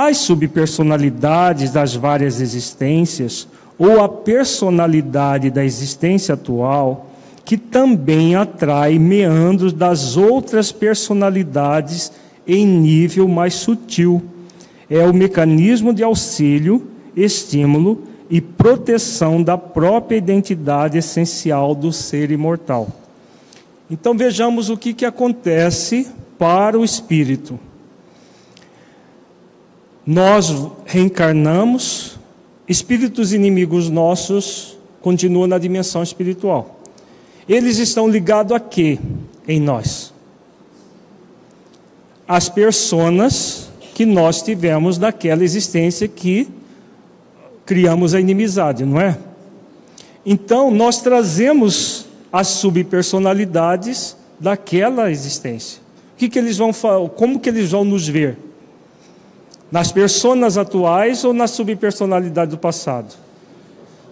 [0.01, 3.45] As subpersonalidades das várias existências,
[3.77, 7.07] ou a personalidade da existência atual,
[7.43, 12.13] que também atrai meandros das outras personalidades
[12.47, 14.23] em nível mais sutil.
[14.89, 22.87] É o mecanismo de auxílio, estímulo e proteção da própria identidade essencial do ser imortal.
[23.91, 26.07] Então vejamos o que, que acontece
[26.37, 27.59] para o espírito.
[30.09, 30.51] Nós
[30.87, 32.17] reencarnamos,
[32.67, 36.79] espíritos inimigos nossos continuam na dimensão espiritual.
[37.47, 38.97] Eles estão ligados a quê
[39.47, 40.11] em nós?
[42.27, 46.47] As personas que nós tivemos daquela existência que
[47.63, 49.15] criamos a inimizade, não é?
[50.25, 55.83] Então, nós trazemos as subpersonalidades daquela existência
[56.19, 56.71] que, que eles vão
[57.15, 58.37] como que eles vão nos ver?
[59.71, 63.15] Nas personas atuais ou na subpersonalidade do passado?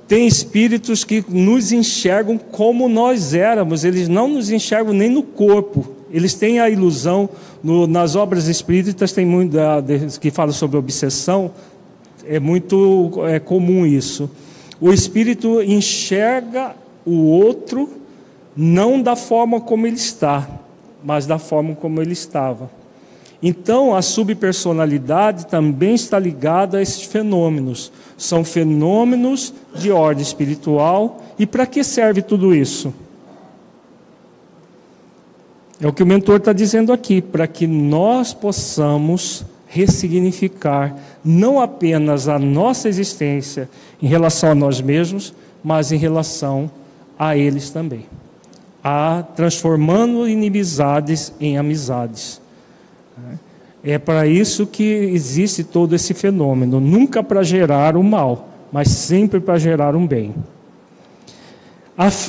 [0.08, 5.86] Tem espíritos que nos enxergam como nós éramos, eles não nos enxergam nem no corpo.
[6.10, 7.30] Eles têm a ilusão,
[7.62, 9.58] no, nas obras espíritas tem muito
[10.22, 11.52] que fala sobre obsessão,
[12.26, 14.30] é muito é, comum isso.
[14.80, 16.76] O espírito enxerga
[17.06, 17.90] o outro
[18.56, 20.48] não da forma como ele está,
[21.04, 22.70] mas da forma como ele estava.
[23.42, 27.92] Então, a subpersonalidade também está ligada a esses fenômenos.
[28.18, 31.24] São fenômenos de ordem espiritual.
[31.38, 32.94] E para que serve tudo isso?
[35.80, 42.28] É o que o mentor está dizendo aqui, para que nós possamos ressignificar não apenas
[42.28, 43.70] a nossa existência
[44.02, 45.34] em relação a nós mesmos,
[45.64, 46.72] mas em relação
[47.20, 48.06] a eles também
[48.90, 52.40] a transformando inimizades em amizades.
[53.84, 59.40] É para isso que existe todo esse fenômeno, nunca para gerar o mal, mas sempre
[59.40, 60.34] para gerar um bem.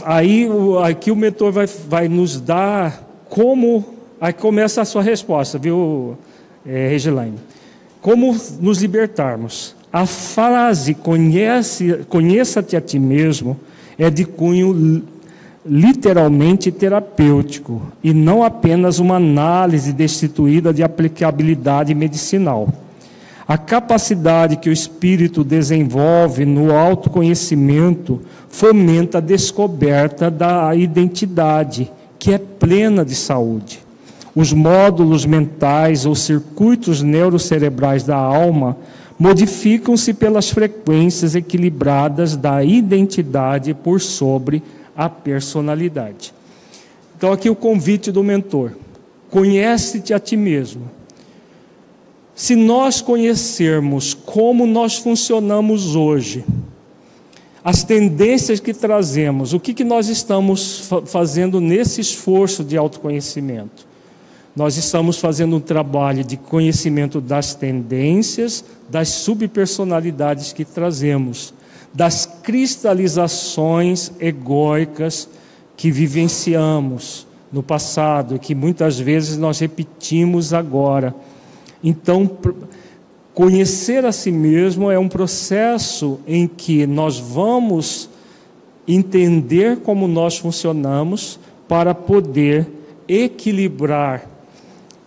[0.04, 0.48] Aí
[0.84, 3.84] aqui o mentor vai, vai nos dar como.
[4.20, 6.16] Aí começa a sua resposta, viu,
[6.66, 7.38] é, Regilaine?
[8.00, 9.76] Como nos libertarmos?
[9.92, 13.58] A frase conhece, conheça-te a ti mesmo
[13.98, 15.02] é de cunho
[15.66, 22.68] literalmente terapêutico e não apenas uma análise destituída de aplicabilidade medicinal.
[23.46, 32.38] A capacidade que o espírito desenvolve no autoconhecimento fomenta a descoberta da identidade, que é
[32.38, 33.80] plena de saúde.
[34.34, 38.76] Os módulos mentais ou circuitos neurocerebrais da alma
[39.18, 46.32] modificam-se pelas frequências equilibradas da identidade por sobre a personalidade.
[47.14, 48.72] Então, aqui o convite do mentor:
[49.28, 50.90] conhece-te a ti mesmo.
[52.34, 56.44] Se nós conhecermos como nós funcionamos hoje,
[57.64, 63.86] as tendências que trazemos, o que, que nós estamos fa fazendo nesse esforço de autoconhecimento?
[64.54, 71.52] Nós estamos fazendo um trabalho de conhecimento das tendências, das subpersonalidades que trazemos,
[71.92, 75.28] das cristalizações egóicas
[75.76, 81.14] que vivenciamos no passado e que muitas vezes nós repetimos agora.
[81.82, 82.30] Então,
[83.32, 88.10] conhecer a si mesmo é um processo em que nós vamos
[88.86, 91.38] entender como nós funcionamos
[91.68, 92.66] para poder
[93.06, 94.26] equilibrar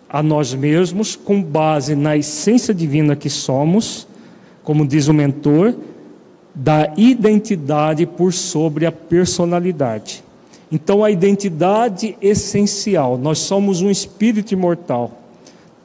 [0.10, 4.08] a nós mesmos com base na essência divina que somos,
[4.64, 5.74] como diz o mentor,
[6.54, 10.24] da identidade por sobre a personalidade.
[10.72, 15.12] Então, a identidade essencial, nós somos um espírito imortal,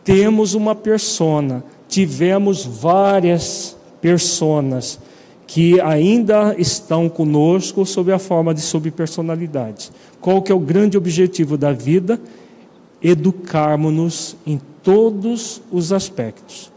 [0.05, 4.99] temos uma persona, tivemos várias personas
[5.47, 9.93] que ainda estão conosco sob a forma de subpersonalidades.
[10.21, 12.21] Qual que é o grande objetivo da vida?
[13.03, 16.73] educarmos-nos em todos os aspectos,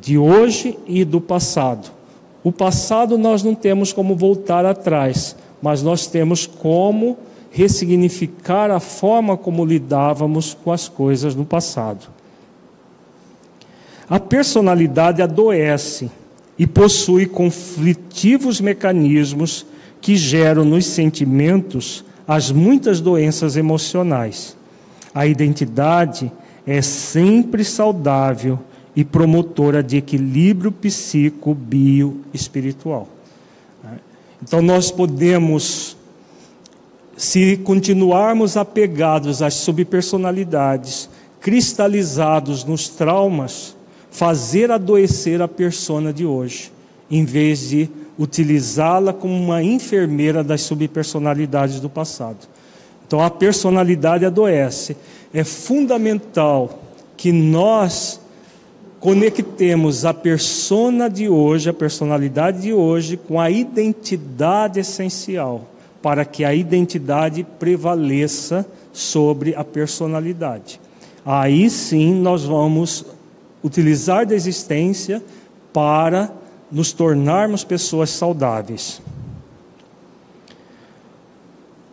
[0.00, 1.90] de hoje e do passado.
[2.42, 7.18] O passado nós não temos como voltar atrás, mas nós temos como
[7.50, 12.08] ressignificar a forma como lidávamos com as coisas no passado.
[14.08, 16.10] A personalidade adoece
[16.58, 19.66] e possui conflitivos mecanismos
[20.00, 24.56] que geram nos sentimentos as muitas doenças emocionais.
[25.14, 26.32] A identidade
[26.66, 28.58] é sempre saudável
[28.94, 33.08] e promotora de equilíbrio psico, bio, espiritual.
[34.42, 35.96] Então nós podemos,
[37.16, 41.08] se continuarmos apegados às subpersonalidades,
[41.40, 43.76] cristalizados nos traumas,
[44.10, 46.72] fazer adoecer a persona de hoje,
[47.10, 47.88] em vez de
[48.18, 52.48] utilizá-la como uma enfermeira das subpersonalidades do passado.
[53.06, 54.96] Então a personalidade adoece.
[55.32, 56.80] É fundamental
[57.16, 58.19] que nós
[59.00, 65.66] conectemos a persona de hoje, a personalidade de hoje, com a identidade essencial,
[66.02, 70.78] para que a identidade prevaleça sobre a personalidade.
[71.24, 73.06] Aí sim nós vamos
[73.64, 75.22] utilizar da existência
[75.72, 76.30] para
[76.70, 79.00] nos tornarmos pessoas saudáveis.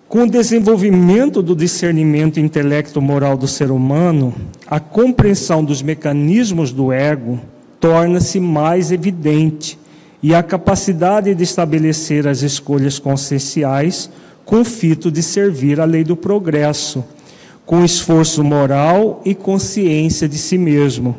[0.10, 4.34] Com o desenvolvimento do discernimento intelecto-moral do ser humano,
[4.66, 7.38] a compreensão dos mecanismos do ego
[7.78, 9.78] torna-se mais evidente
[10.24, 14.10] e a capacidade de estabelecer as escolhas conscienciais
[14.46, 17.04] com o fito de servir à lei do progresso,
[17.66, 21.18] com esforço moral e consciência de si mesmo,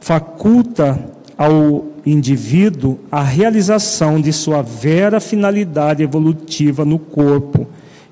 [0.00, 1.02] faculta
[1.36, 7.66] ao indivíduo a realização de sua vera finalidade evolutiva no corpo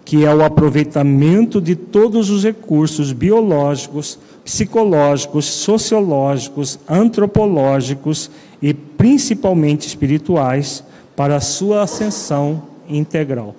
[0.06, 8.30] que é o aproveitamento de todos os recursos biológicos, psicológicos, sociológicos, antropológicos
[8.62, 10.84] e principalmente espirituais
[11.16, 13.56] para a sua ascensão integral.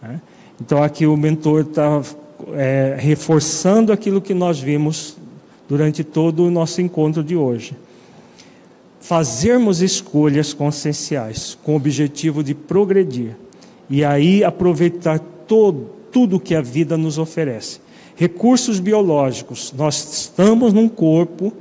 [0.00, 0.20] É.
[0.60, 2.00] Então, aqui o mentor está
[2.54, 5.16] é, reforçando aquilo que nós vimos
[5.68, 7.76] durante todo o nosso encontro de hoje.
[9.00, 13.32] Fazermos escolhas conscienciais com o objetivo de progredir
[13.90, 15.20] e aí aproveitar
[15.52, 17.78] todo, tudo que a vida nos oferece.
[18.16, 21.52] Recursos biológicos, nós estamos num corpo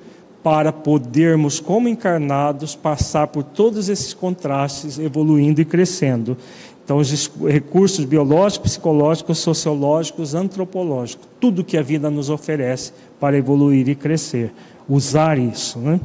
[0.41, 6.37] para podermos, como encarnados, passar por todos esses contrastes, evoluindo e crescendo.
[6.85, 13.89] Então, os recursos biológicos, psicológicos, sociológicos, antropológicos, tudo que a vida nos oferece para evoluir
[13.89, 14.53] e crescer.
[14.87, 15.99] Usar isso, né?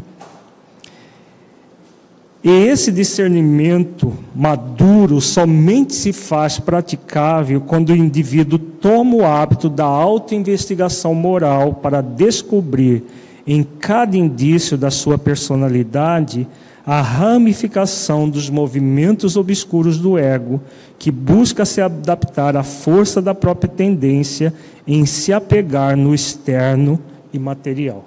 [2.46, 9.84] E esse discernimento maduro somente se faz praticável quando o indivíduo toma o hábito da
[9.84, 13.02] autoinvestigação moral para descobrir
[13.44, 16.46] em cada indício da sua personalidade
[16.86, 20.60] a ramificação dos movimentos obscuros do ego,
[21.00, 24.54] que busca se adaptar à força da própria tendência
[24.86, 26.96] em se apegar no externo
[27.32, 28.04] e material.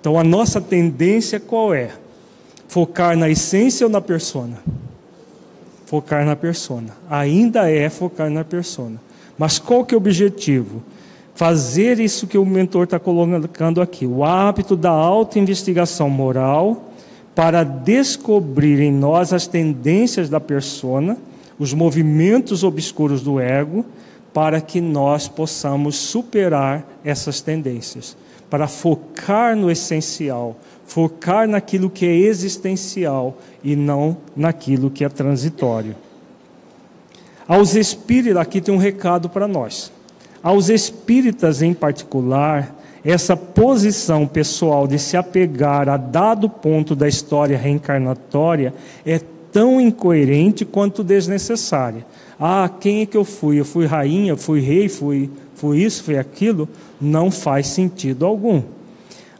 [0.00, 1.90] Então, a nossa tendência qual é?
[2.76, 4.58] Focar na essência ou na persona?
[5.86, 6.94] Focar na persona.
[7.08, 9.00] Ainda é focar na persona.
[9.38, 10.82] Mas qual que é o objetivo?
[11.34, 16.90] Fazer isso que o mentor está colocando aqui, o hábito da autoinvestigação moral
[17.34, 21.16] para descobrir em nós as tendências da persona,
[21.58, 23.86] os movimentos obscuros do ego,
[24.34, 28.14] para que nós possamos superar essas tendências,
[28.50, 35.94] para focar no essencial, focar naquilo que é existencial e não naquilo que é transitório.
[37.46, 39.92] Aos espíritos, aqui tem um recado para nós.
[40.42, 47.56] Aos espíritas em particular, essa posição pessoal de se apegar a dado ponto da história
[47.56, 49.20] reencarnatória é
[49.52, 52.04] tão incoerente quanto desnecessária.
[52.38, 53.60] Ah, quem é que eu fui?
[53.60, 56.68] Eu fui rainha, fui rei, fui, fui isso, fui aquilo?
[57.00, 58.62] Não faz sentido algum.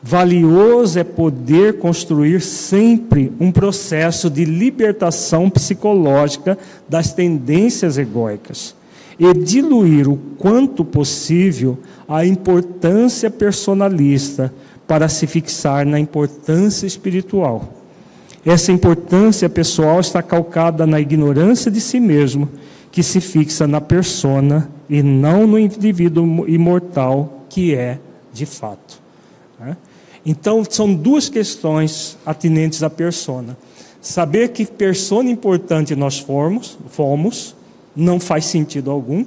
[0.08, 6.56] Valioso é poder construir sempre um processo de libertação psicológica
[6.88, 8.72] das tendências egóicas
[9.18, 11.76] e diluir o quanto possível
[12.06, 14.54] a importância personalista
[14.86, 17.68] para se fixar na importância espiritual.
[18.44, 22.48] Essa importância pessoal está calcada na ignorância de si mesmo,
[22.92, 27.98] que se fixa na persona e não no indivíduo imortal que é
[28.32, 29.04] de fato.
[29.58, 29.76] Né?
[30.28, 33.56] Então, são duas questões atinentes à persona.
[34.00, 37.54] Saber que persona importante nós formos, fomos,
[37.94, 39.24] não faz sentido algum.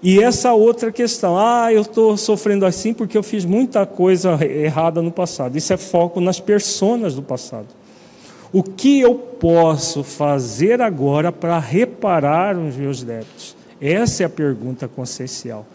[0.00, 5.02] E essa outra questão, ah, eu estou sofrendo assim porque eu fiz muita coisa errada
[5.02, 5.58] no passado.
[5.58, 7.66] Isso é foco nas personas do passado.
[8.52, 13.56] O que eu posso fazer agora para reparar os meus débitos?
[13.80, 15.66] Essa é a pergunta consciencial.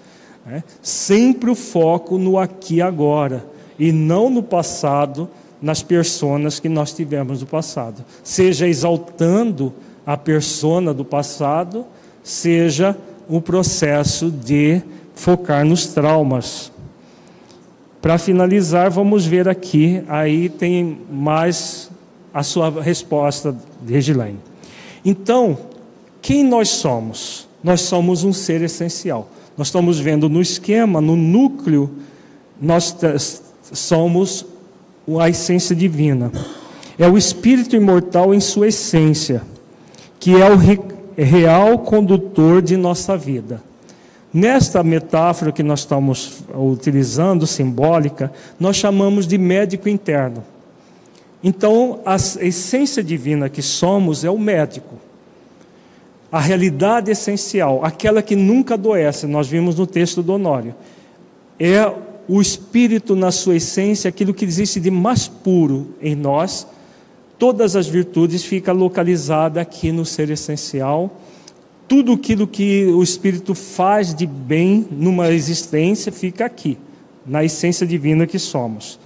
[0.45, 0.64] Né?
[0.81, 3.45] Sempre o foco no aqui e agora,
[3.82, 5.28] e não no passado,
[5.60, 8.06] nas personas que nós tivemos no passado.
[8.24, 9.74] Seja exaltando
[10.06, 11.84] a persona do passado,
[12.24, 12.95] seja
[13.28, 14.84] o processo de
[15.16, 16.72] focar nos traumas.
[17.99, 21.90] Para finalizar, vamos ver aqui, aí tem mais
[22.32, 23.56] a sua resposta,
[23.88, 24.38] Regilane.
[25.03, 25.58] Então,
[26.22, 27.48] quem nós somos?
[27.64, 29.28] Nós somos um ser essencial.
[29.58, 31.90] Nós estamos vendo no esquema, no núcleo,
[32.62, 32.95] nós
[33.72, 34.45] somos
[35.19, 36.31] a essência divina.
[36.98, 39.41] É o espírito imortal em sua essência,
[40.19, 40.57] que é o
[41.18, 43.61] real condutor de nossa vida.
[44.34, 50.43] Nesta metáfora que nós estamos utilizando, simbólica, nós chamamos de médico interno.
[51.43, 54.95] Então, a essência divina que somos é o médico.
[56.31, 60.73] A realidade essencial, aquela que nunca adoece, nós vimos no texto do Honório,
[61.60, 61.91] é
[62.34, 66.66] o espírito na sua essência, aquilo que existe de mais puro em nós,
[67.38, 71.20] todas as virtudes fica localizada aqui no ser essencial.
[71.90, 76.78] Tudo aquilo que o Espírito faz de bem numa existência fica aqui,
[77.28, 78.98] na essência divina que somos,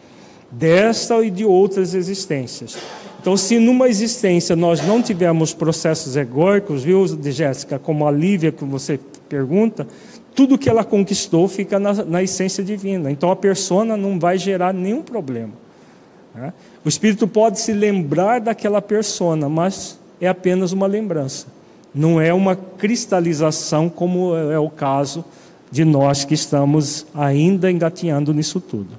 [0.52, 2.78] desta e de outras existências.
[3.20, 8.64] Então, se numa existência nós não tivermos processos egóicos, viu, Jéssica, como a Lívia que
[8.64, 9.88] você pergunta,
[10.36, 13.10] tudo que ela conquistou fica na, na essência divina.
[13.10, 15.54] Então, a persona não vai gerar nenhum problema.
[16.36, 16.54] Né?
[16.84, 21.48] O espírito pode se lembrar daquela persona, mas é apenas uma lembrança.
[21.94, 25.24] Não é uma cristalização, como é o caso
[25.72, 28.90] de nós que estamos ainda engatinhando nisso tudo.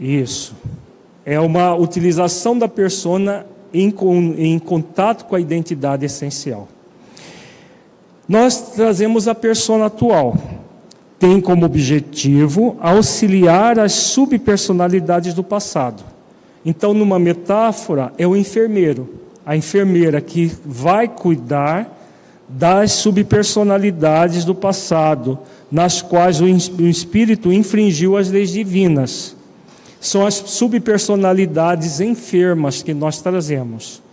[0.00, 0.56] Isso.
[1.24, 3.94] É uma utilização da persona em,
[4.38, 6.68] em contato com a identidade essencial.
[8.28, 10.36] Nós trazemos a persona atual,
[11.18, 16.02] tem como objetivo auxiliar as subpersonalidades do passado.
[16.64, 21.90] Então, numa metáfora, é o enfermeiro, a enfermeira que vai cuidar
[22.48, 25.38] das subpersonalidades do passado,
[25.70, 29.36] nas quais o espírito infringiu as leis divinas.
[30.00, 34.03] São as subpersonalidades enfermas que nós trazemos.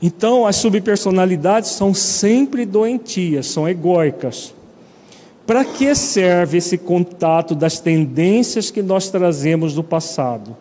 [0.00, 4.54] Então, as subpersonalidades são sempre doentias, são egóicas.
[5.46, 10.56] Para que serve esse contato das tendências que nós trazemos do passado?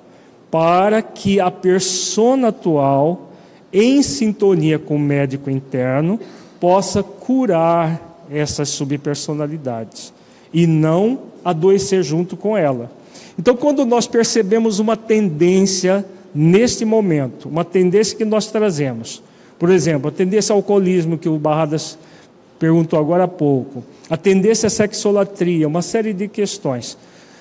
[0.49, 3.30] Para que a persona atual,
[3.72, 6.19] em sintonia com o médico interno,
[6.59, 10.14] possa curar essas subpersonalidades
[10.53, 12.89] e não adoecer junto com ela.
[13.38, 16.05] Então, quando nós percebemos uma tendência
[16.38, 19.23] neste momento, uma tendência que nós trazemos,
[19.57, 21.97] por exemplo, a tendência ao alcoolismo que o Barradas
[22.59, 26.97] perguntou agora há pouco, a tendência à sexolatria, uma série de questões.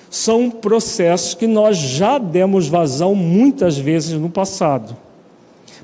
[0.09, 4.95] são processos que nós já demos vazão muitas vezes no passado.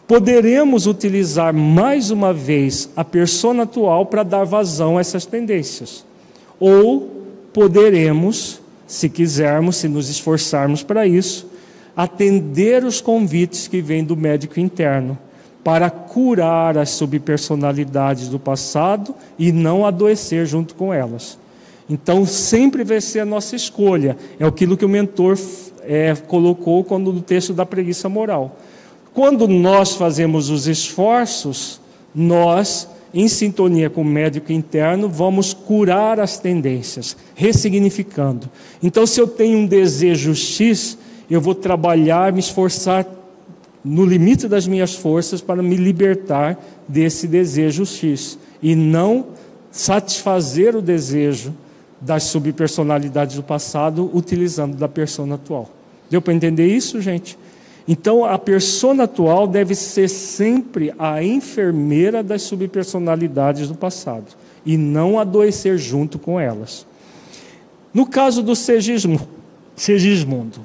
[0.08, 6.06] Poderemos utilizar mais uma vez a persona atual para dar vazão a essas tendências.
[6.58, 7.10] Ou
[7.52, 11.48] poderemos, se quisermos, se nos esforçarmos para isso,
[11.96, 15.18] atender os convites que vêm do médico interno
[15.64, 21.38] para curar as subpersonalidades do passado e não adoecer junto com elas.
[21.90, 24.18] Então, sempre vai ser a nossa escolha.
[24.40, 25.38] É aquilo que o mentor
[25.84, 28.58] é, colocou quando no texto da preguiça moral.
[29.14, 31.80] Quando nós fazemos os esforços,
[32.16, 38.50] nós, em sintonia com o médico interno, vamos curar as tendências, ressignificando.
[38.82, 40.98] Então, se eu tenho um desejo X,
[41.34, 43.06] eu vou trabalhar, me esforçar
[43.84, 46.58] no limite das minhas forças para me libertar
[46.88, 49.28] desse desejo X e não
[49.72, 51.54] satisfazer o desejo
[52.00, 55.70] das subpersonalidades do passado utilizando da persona atual.
[56.10, 57.38] Deu para entender isso, gente?
[57.88, 64.28] Então, a persona atual deve ser sempre a enfermeira das subpersonalidades do passado
[64.66, 66.86] e não adoecer junto com elas.
[67.94, 70.62] No caso do Segismundo,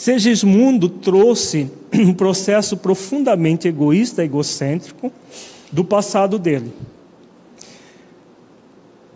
[0.00, 5.12] Segismundo trouxe um processo profundamente egoísta, egocêntrico
[5.70, 6.72] do passado dele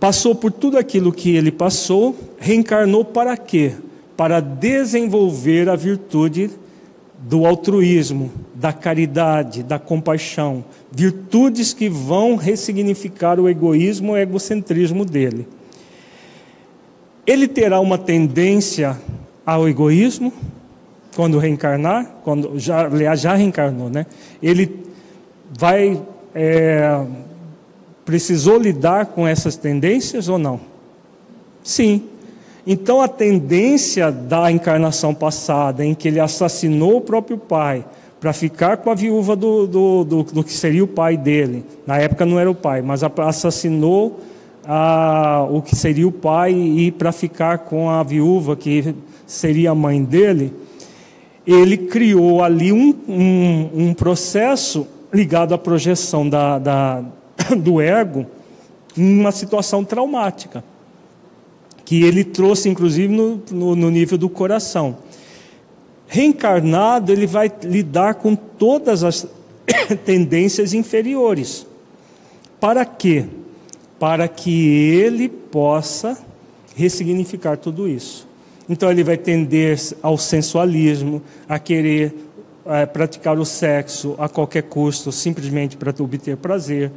[0.05, 3.73] passou por tudo aquilo que ele passou, reencarnou para quê?
[4.15, 6.51] Para desenvolver a virtude
[7.19, 10.63] do altruísmo, da caridade, da compaixão,
[10.93, 15.49] virtudes que vão ressignificar o egoísmo e o egocentrismo dele.
[17.27, 19.01] Ele terá uma tendência
[19.47, 20.35] ao egoísmo
[21.15, 24.07] quando reencarnar, quando já, aliás, já reencarnou, né?
[24.43, 24.85] Ele
[25.57, 26.01] vai
[26.35, 27.05] é,
[28.05, 30.61] precisou lidar com essas tendências ou não?
[31.63, 32.03] Sim.
[32.67, 37.85] Então a tendência da encarnação passada, em que ele assassinou o próprio pai,
[38.21, 41.99] para ficar com a viúva do, do, do, do, que seria o pai dele, na
[41.99, 44.21] época não era o pai, mas assassinou
[44.65, 48.95] a, o que seria o pai e para ficar com a viúva que
[49.27, 50.55] seria a mãe dele,
[51.47, 57.05] ele criou ali um, um, um processo ligado à projeção da, da
[57.57, 58.27] do ego
[58.97, 60.63] uma situação traumática,
[61.85, 64.97] que ele trouxe inclusive no, no, no nível do coração.
[66.07, 69.27] Reencarnado, ele vai lidar com todas as
[70.05, 71.67] tendências inferiores.
[72.61, 73.27] Para quê?
[73.99, 76.17] Para que ele possa
[76.77, 78.27] ressignificar tudo isso.
[78.69, 82.15] Então ele vai tender ao sensualismo, a querer
[82.67, 86.91] é, praticar o sexo a qualquer custo, simplesmente para obter prazer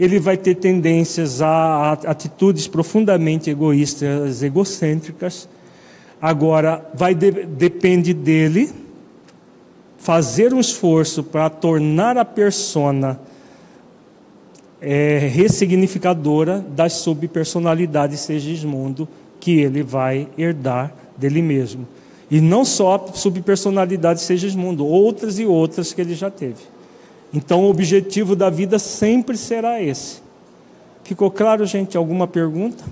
[0.00, 5.46] ele vai ter tendências a atitudes profundamente egoístas, egocêntricas.
[6.22, 8.70] Agora, vai de, depende dele
[9.98, 13.20] fazer um esforço para tornar a persona
[14.80, 19.06] é, ressignificadora das subpersonalidades Segismundo
[19.38, 21.86] que ele vai herdar dele mesmo.
[22.30, 26.62] E não só subpersonalidades Segismundo, outras e outras que ele já teve.
[27.32, 30.20] Então, o objetivo da vida sempre será esse.
[31.04, 31.96] Ficou claro, gente?
[31.96, 32.84] Alguma pergunta?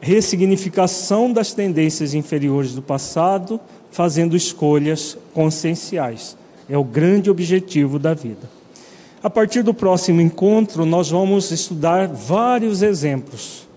[0.00, 6.36] Ressignificação das tendências inferiores do passado, fazendo escolhas conscienciais.
[6.68, 8.48] É o grande objetivo da vida.
[9.22, 13.68] A partir do próximo encontro, nós vamos estudar vários exemplos.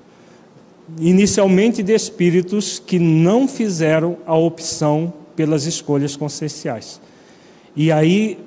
[0.99, 6.99] Inicialmente de espíritos que não fizeram a opção pelas escolhas conscienciais.
[7.75, 8.37] E aí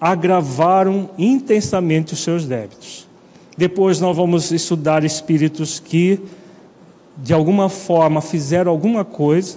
[0.00, 3.06] agravaram intensamente os seus débitos.
[3.56, 6.20] Depois nós vamos estudar espíritos que,
[7.16, 9.56] de alguma forma, fizeram alguma coisa,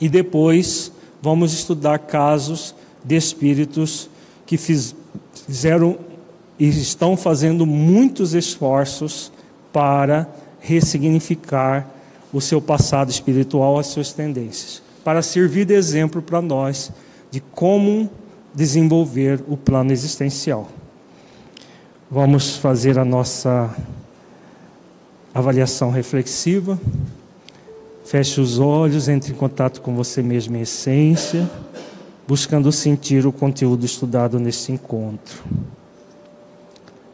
[0.00, 0.90] e depois
[1.22, 2.74] vamos estudar casos
[3.04, 4.08] de espíritos
[4.46, 4.96] que fiz,
[5.46, 5.98] fizeram
[6.58, 9.30] e estão fazendo muitos esforços
[9.72, 10.28] para
[10.60, 11.88] ressignificar
[12.32, 16.92] o seu passado espiritual, as suas tendências, para servir de exemplo para nós
[17.30, 18.10] de como
[18.54, 20.68] desenvolver o plano existencial.
[22.10, 23.74] Vamos fazer a nossa
[25.32, 26.78] avaliação reflexiva.
[28.04, 31.48] Feche os olhos, entre em contato com você mesmo em essência,
[32.26, 35.44] buscando sentir o conteúdo estudado nesse encontro.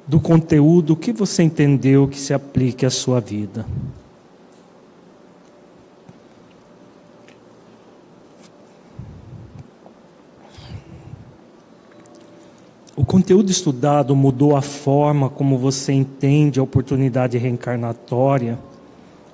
[0.08, 3.66] Do conteúdo, que você entendeu que se aplique à sua vida?
[12.94, 18.58] O conteúdo estudado mudou a forma como você entende a oportunidade reencarnatória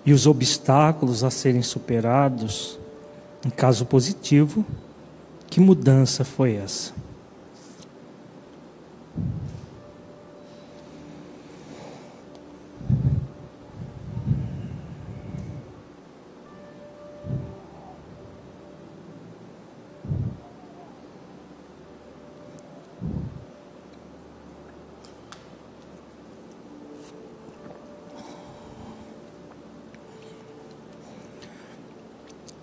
[0.07, 2.79] e os obstáculos a serem superados,
[3.47, 4.65] em caso positivo,
[5.49, 7.02] que mudança foi essa?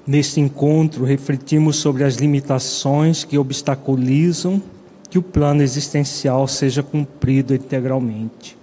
[0.10, 4.60] Neste encontro, refletimos sobre as limitações que obstaculizam
[5.08, 8.58] que o plano existencial seja cumprido integralmente.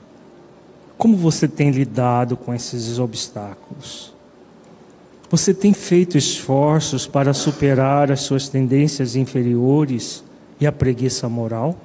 [0.98, 4.12] Como você tem lidado com esses obstáculos?
[5.31, 10.24] Você tem feito esforços para superar as suas tendências inferiores
[10.60, 11.77] e a preguiça moral?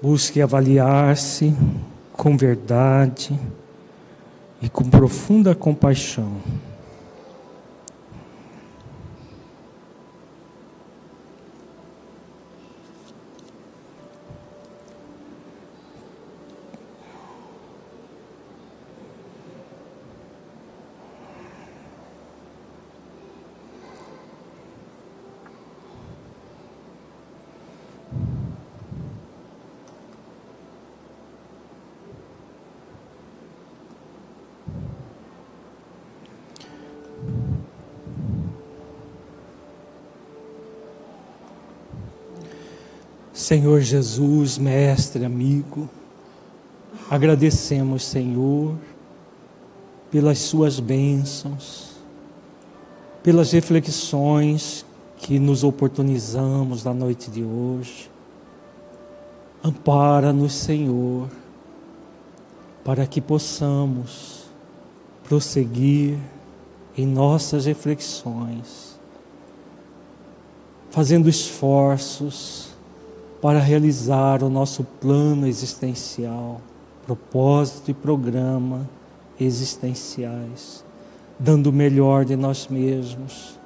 [0.00, 1.54] Busque avaliar-se
[2.14, 3.38] com verdade
[4.66, 6.32] e com profunda compaixão.
[43.36, 45.90] Senhor Jesus, mestre, amigo,
[47.10, 48.74] agradecemos, Senhor,
[50.10, 51.90] pelas Suas bênçãos,
[53.22, 54.86] pelas reflexões
[55.18, 58.10] que nos oportunizamos na noite de hoje.
[59.62, 61.28] Ampara-nos, Senhor,
[62.82, 64.44] para que possamos
[65.22, 66.16] prosseguir
[66.96, 68.98] em nossas reflexões,
[70.88, 72.74] fazendo esforços
[73.46, 76.60] para realizar o nosso plano existencial,
[77.06, 78.90] propósito e programa
[79.38, 80.84] existenciais,
[81.38, 83.56] dando o melhor de nós mesmos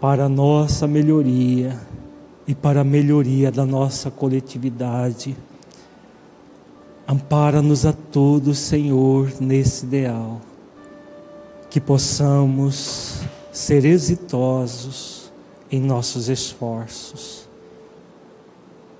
[0.00, 1.78] para a nossa melhoria
[2.48, 5.36] e para a melhoria da nossa coletividade.
[7.06, 10.40] Ampara-nos a todos, Senhor, nesse ideal,
[11.70, 13.20] que possamos
[13.52, 15.30] ser exitosos
[15.70, 17.46] em nossos esforços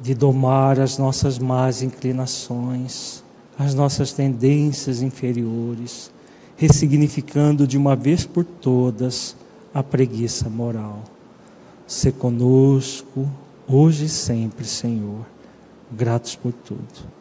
[0.00, 3.22] de domar as nossas más inclinações,
[3.58, 6.10] as nossas tendências inferiores,
[6.56, 9.36] ressignificando de uma vez por todas
[9.74, 11.02] a preguiça moral.
[11.86, 13.28] Se conosco,
[13.66, 15.24] hoje e sempre, Senhor,
[15.90, 17.18] gratos por tudo.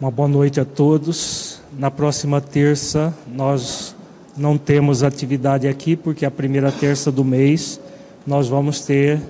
[0.00, 1.60] Uma boa noite a todos.
[1.78, 3.94] Na próxima terça, nós
[4.36, 7.80] não temos atividade aqui, porque a primeira terça do mês
[8.26, 9.20] nós vamos ter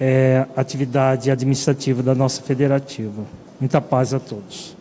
[0.00, 3.22] é, atividade administrativa da nossa federativa.
[3.58, 4.76] Muita paz a todos.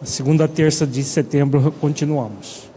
[0.00, 2.68] A segunda terça de setembro continuamos.